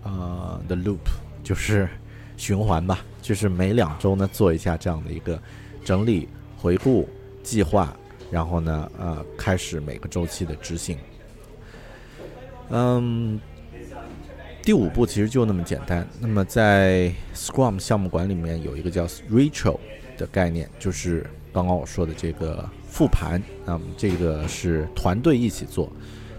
[0.04, 1.00] 呃 The Loop，
[1.44, 1.90] 就是
[2.38, 5.38] 循环吧，就是每两周呢做一下这样的一个
[5.84, 7.10] 整理、回顾、
[7.44, 7.94] 计划，
[8.32, 10.98] 然后呢呃开始每个周期的执行。
[12.70, 13.40] 嗯，
[14.62, 16.08] 第五步其实就那么简单。
[16.20, 19.80] 那么在 Scrum 项目管里面有一个叫 Retro
[20.18, 23.42] 的概念，就是刚刚我说的这个复盘。
[23.66, 25.92] 那么这个是团队一起做。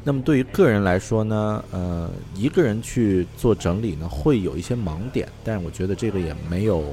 [0.05, 6.85] 那么对于个人来说呢，呃，一个人去做整理呢，会有一些盲点，但是我觉得这个也没有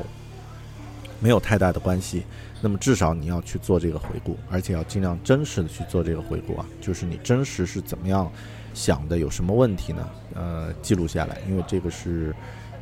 [1.19, 2.23] 没有太大的关系。
[2.61, 8.32] 那么至少你要去做这个回顾，而且要尽量真实的去做这个回顾啊，就是你真实是怎么样。
[8.78, 10.07] 想的有什么问题呢？
[10.36, 12.32] 呃，记录下来，因为这个是，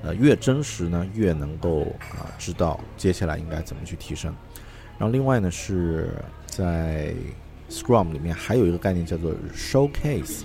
[0.03, 4.35] 呃，越真实呢，越能够啊知道接下来应该怎么去提升。
[4.99, 6.09] 然后另外呢，是
[6.47, 7.13] 在
[7.69, 10.41] Scrum 里面还有一个概念叫做 Showcase。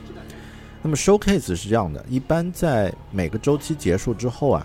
[0.82, 4.64] 那么 Showcase 是这样的，一般在每个周期结束之后啊。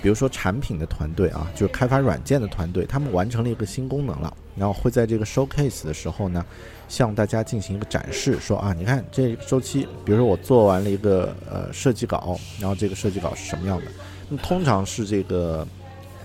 [0.00, 6.44] 比如说产品的团队啊，就是开发软件的团队，他们完成了一个新功能了，然后会在这个 showcase 的时候呢，
[6.88, 13.86] 向大家进行一个展示，说啊，你看这周期，比如说我做完了一个呃设计稿，然后这个设计稿是什么样的？
[14.28, 15.66] 那通常是这个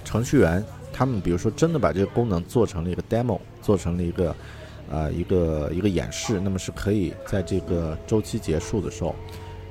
[0.06, 0.64] 程序员
[0.94, 4.36] 他们，比如说真的把这个功能做成了一个 demo，做成了一个
[4.92, 9.16] 呃一个一个演示，那么是可以在这个周期结束的时候。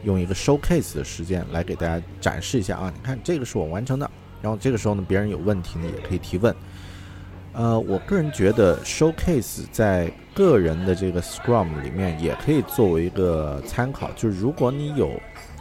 [0.05, 2.93] 用一个 showcase 的时间来给大家展示一下啊！
[2.95, 6.55] 你看这个是我完成的，然后这个时候呢，别人有问题呢也可以提问。
[7.53, 15.21] 呃，我个人觉得 showcase 在个人的这个 Scrum 里面也可以作为一个参考，就是如果你有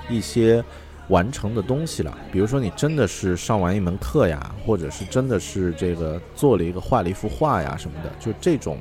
[0.09, 0.63] 一些
[1.09, 8.77] 完成的东西了，比如说你真的是上完一门课呀，或者是真的是这个做了一个画了一幅画呀什么的，就这种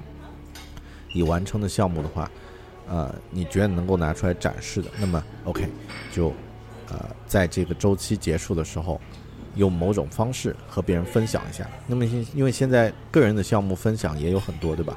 [1.12, 2.30] 已完成的项目的话。
[2.90, 5.66] 呃，你觉得能够拿出来展示的，那么 OK，
[6.12, 6.34] 就
[6.88, 9.00] 呃，在这个周期结束的时候，
[9.54, 11.70] 用某种方式和别人分享一下。
[11.86, 14.96] 那么，因为现在个人的项目分享也有很多，对吧？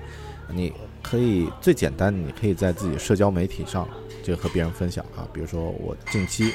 [0.50, 0.74] 你
[1.04, 3.88] 可以最简单的，你可以在自己社交媒体上
[4.24, 6.52] 就和别人分享啊，比如说我近期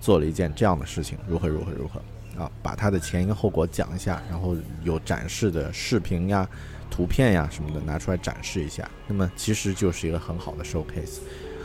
[0.00, 2.00] 做了一件这样的事情，如何如何如何
[2.36, 6.48] 啊，把它的前因后果讲一下，然后有展示的视频呀。
[6.88, 11.18] 图片呀什么的拿出来展示一下，那么其实就是一个很好的 showcase，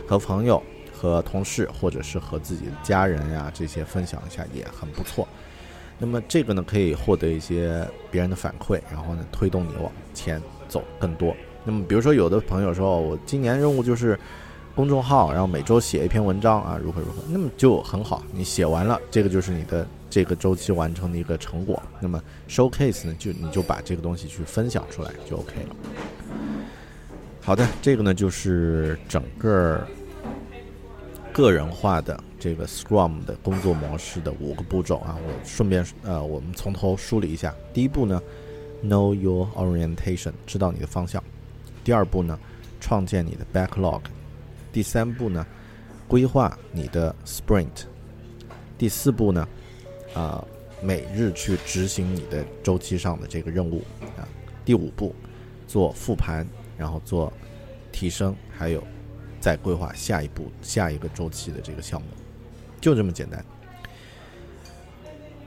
[0.07, 0.61] 和朋友、
[0.91, 5.25] 和同事或者是和自己的家人呀这些分享一下也很不错。
[5.99, 11.37] 那么这个呢可以获得一些别人的反馈，然后呢推动你往前走更多。
[11.63, 14.19] 那么比如说有的朋友说，我今年任务就是
[14.75, 19.87] 公众号，然后每周写一篇文章啊，如何如何，那么就很好，你写完了，这个就是你的。
[20.11, 25.75] 这个周期完成的一个成果，那么 showcase 呢，就你就把这个东西去分享出来就 OK 了。
[27.39, 29.87] 好的，这个呢就是整个
[31.31, 35.17] 个人化的这个 Scrum 的工作模式的五个步骤啊。
[35.25, 37.55] 我顺便呃，我们从头梳理一下。
[37.73, 38.21] 第一步呢
[38.83, 41.23] ，Know your orientation，知道你的方向。
[41.85, 42.37] 第二步呢，
[42.81, 44.01] 创建你的 backlog。
[44.73, 45.47] 第三步呢，
[46.05, 47.85] 规划你的 sprint。
[48.77, 49.47] 第四步呢。
[50.13, 50.43] 啊，
[50.81, 53.83] 每日去执行你的周期上的这个任务
[54.17, 54.27] 啊。
[54.63, 55.15] 第五步，
[55.67, 56.45] 做复盘，
[56.77, 57.31] 然后做
[57.91, 58.83] 提升，还有
[59.39, 62.07] 再规划下一步、下一个周期的这个项目，
[62.79, 63.43] 就这么简单。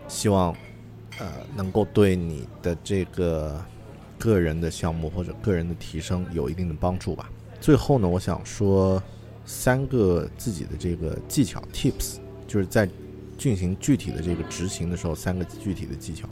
[0.08, 0.54] 希望
[1.18, 3.64] 呃能够对你的这个
[4.18, 7.30] 个人的项目或者个人的提升有一定的帮助吧。
[7.60, 9.02] 最后呢，我想说
[9.46, 12.88] 三个自己的这个技巧 tips，就是在
[13.45, 16.26] 进行具体的这个执行的时候，三个具体的技巧。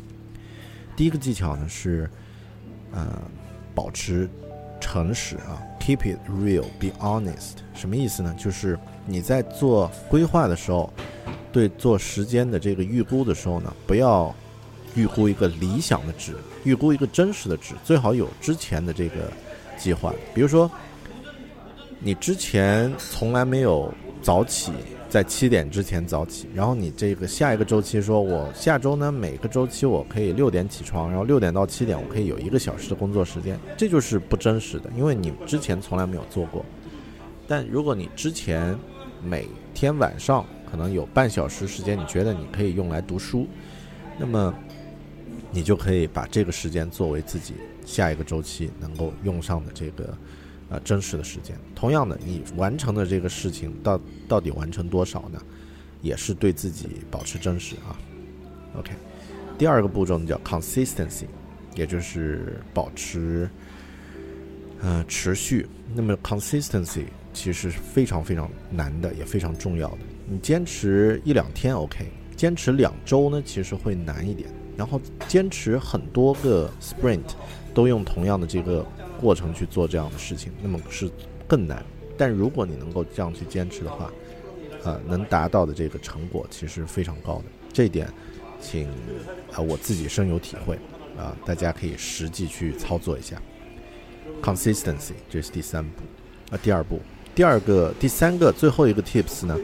[0.97, 2.09] 第一个技巧呢是，
[2.91, 3.07] 呃，
[3.75, 4.27] 保持
[4.81, 7.57] 诚实啊，keep it real，be honest。
[7.75, 8.35] 什么意思呢？
[8.39, 10.91] 就是你在做规划的时候，
[11.53, 14.35] 对做时间的这个预估的时候呢，不要
[14.95, 16.35] 预估一个理想的值，
[16.65, 19.31] 预估一个真实的值，最好有之前的这个
[19.77, 20.15] 计划。
[20.35, 20.71] 比如说，
[21.99, 23.93] 你之前从来没有
[24.23, 24.73] 早起。
[25.13, 36.65] 在七点之前早起，然后你这个下一个周期说，我下周呢每个周期我可以六点起床，然后六点到七点我可以有一个小时的工作时间，这就是不真实的，因为你之前从来没有做过。
[37.47, 38.75] 但如果你之前
[39.23, 43.47] 每天晚上可能有半小时时间，你觉得你可以用来读书，
[44.19, 44.55] 那么
[45.51, 47.53] 你就可以把这个时间作为自己
[47.85, 50.17] 下一个周期能够用上的这个。
[50.73, 51.55] 啊，真实的时间。
[51.75, 55.39] 同样的，你完成的这个事情到到底完成多少呢？
[56.01, 57.95] 也是对自己保持真实啊。
[58.77, 58.93] OK，
[59.59, 61.27] 第二个步骤呢叫 consistency，
[61.77, 63.49] 也就是保持
[64.81, 65.69] 呃持续。
[65.95, 67.05] 那么 consistency
[67.35, 69.99] 其实是非常非常难的，也非常重要的。
[70.27, 74.49] 你坚持一两天 OK，坚持两周呢其实会难一点。
[74.75, 74.99] 然后
[75.29, 77.35] 坚持很多个 sprint，
[77.75, 78.85] 都用同样的这个。
[79.23, 81.09] 过程去做这样的事情，那么是
[81.47, 81.83] 更难。
[82.19, 84.13] 但如果你能够这样去坚持的话，
[84.83, 87.45] 呃，能达到的这个成果其实非常高的。
[87.73, 88.09] 这一点，
[88.61, 88.89] 请
[89.53, 90.77] 啊我自己深有体会
[91.17, 93.41] 啊，大家可以实际去操作一下。
[94.43, 96.03] Consistency，这是第三步
[96.51, 97.01] 啊，第二步，
[97.35, 99.57] 第二个、第三个、最后一个 tips 呢，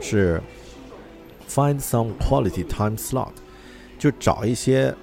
[0.00, 0.42] 是
[1.48, 3.32] find some quality time slot，
[3.98, 4.94] 就找一些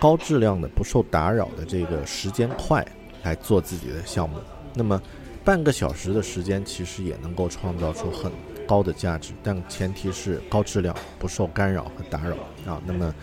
[0.00, 2.86] 高质量的、不受打扰的这个时间块。
[3.28, 4.38] 来做自己的项目，
[4.74, 5.00] 那么
[5.44, 8.32] 半个小时的时间其实也能够创造出很
[8.66, 12.80] 高的价值，但前提是高质量，不受干扰和打扰啊。
[12.86, 13.14] 那么，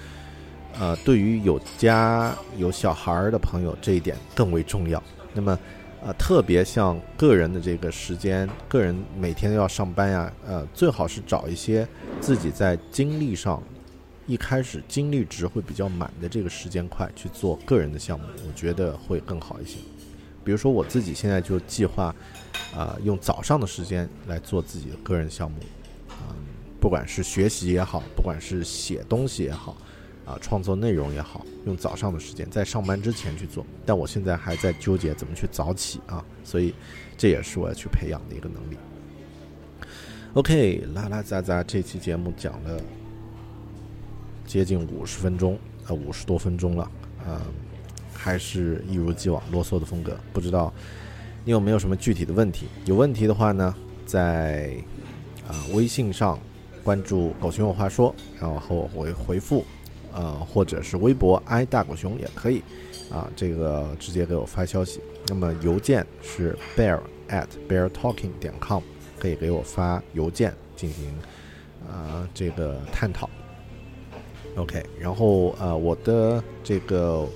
[0.80, 5.02] 呃，对于有家有小孩的朋友，这一点更为重要。
[5.34, 5.58] 那么，
[6.04, 11.88] 呃，特别像个人的这个时间，个人每天要上班呀，呃，最好是找一些
[12.22, 13.62] 自己在精力上
[14.28, 19.78] 一开始精力值会比较满的这个时间块去做个人的项目，我觉得会更好一些。
[20.46, 22.16] 比如说我自己现在就计划，
[22.72, 25.58] 啊，用早上的时间来做自己的个人项目，
[26.10, 26.36] 嗯，
[26.80, 29.76] 不管是学习也好，不管是写东西也好，
[30.24, 33.66] 啊，创作内容也好，用早上的时间在上班之前去做。
[33.88, 36.76] 但我现在还在纠结怎么去早起啊，所以
[37.18, 38.78] 这也是我要去培养的一个能力。
[40.36, 42.80] OK，拉拉杂杂，这期节目讲了
[44.46, 46.92] 接近五十分钟，呃，五十多分钟了，
[47.28, 47.42] 嗯。
[48.26, 50.74] 还是一如既往啰嗦的风格，不知道
[51.44, 52.66] 你有没有什么具体的问题？
[52.86, 54.76] 有问题的话呢，在
[55.48, 56.40] 啊微信上
[56.84, 59.64] 关注“狗熊有话说”，然后和我回回复，
[60.12, 62.64] 呃，或者是微博““i 大狗熊”也可以，
[63.12, 65.00] 啊，这个直接给我发消息。
[65.28, 67.00] 那么邮件是 bear
[67.30, 68.82] at bear talking 点 com，
[69.20, 71.16] 可以给我发邮件进行
[71.88, 73.30] 啊这个探讨。
[74.56, 77.30] OK，然后呃我的这个。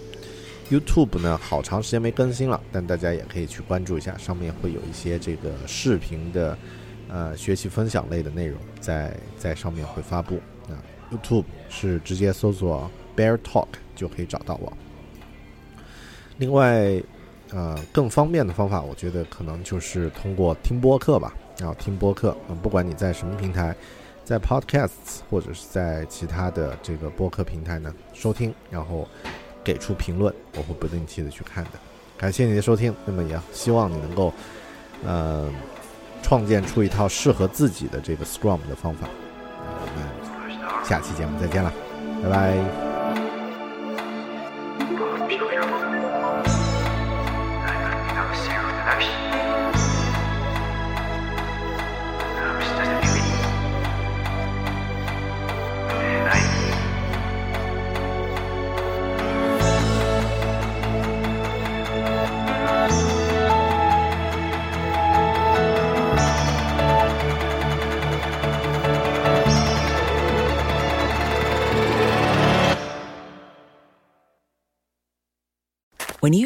[0.70, 6.56] YouTube 呢，好长时间没更新了，但大家也可以去关注一下，上面会有一些这个视频的，
[7.08, 10.36] 呃，学习分享类的内容，在在上面会发布。
[10.68, 10.78] 啊
[11.12, 14.72] ，YouTube 是直接搜索 Bear Talk 就可以找到我。
[16.38, 17.02] 另外，
[17.50, 21.34] 呃，更方便的方法，我觉得可能就是通过听播客吧。
[21.58, 23.76] 然后听播客，嗯，不管你在什么平台，
[24.24, 29.08] 在 Podcasts 或者是在其他的这个播客平台呢，收听，然后。
[29.72, 31.72] 给出评论，我会不定期的去看的。
[32.18, 34.34] 感谢你的收听，那么也希望你能够，
[35.06, 35.48] 呃，
[36.24, 39.08] 创建出一套适合自己的这个 Scrum 的方法。
[39.60, 41.72] 那我们下期节目再见了，
[42.24, 42.89] 拜拜。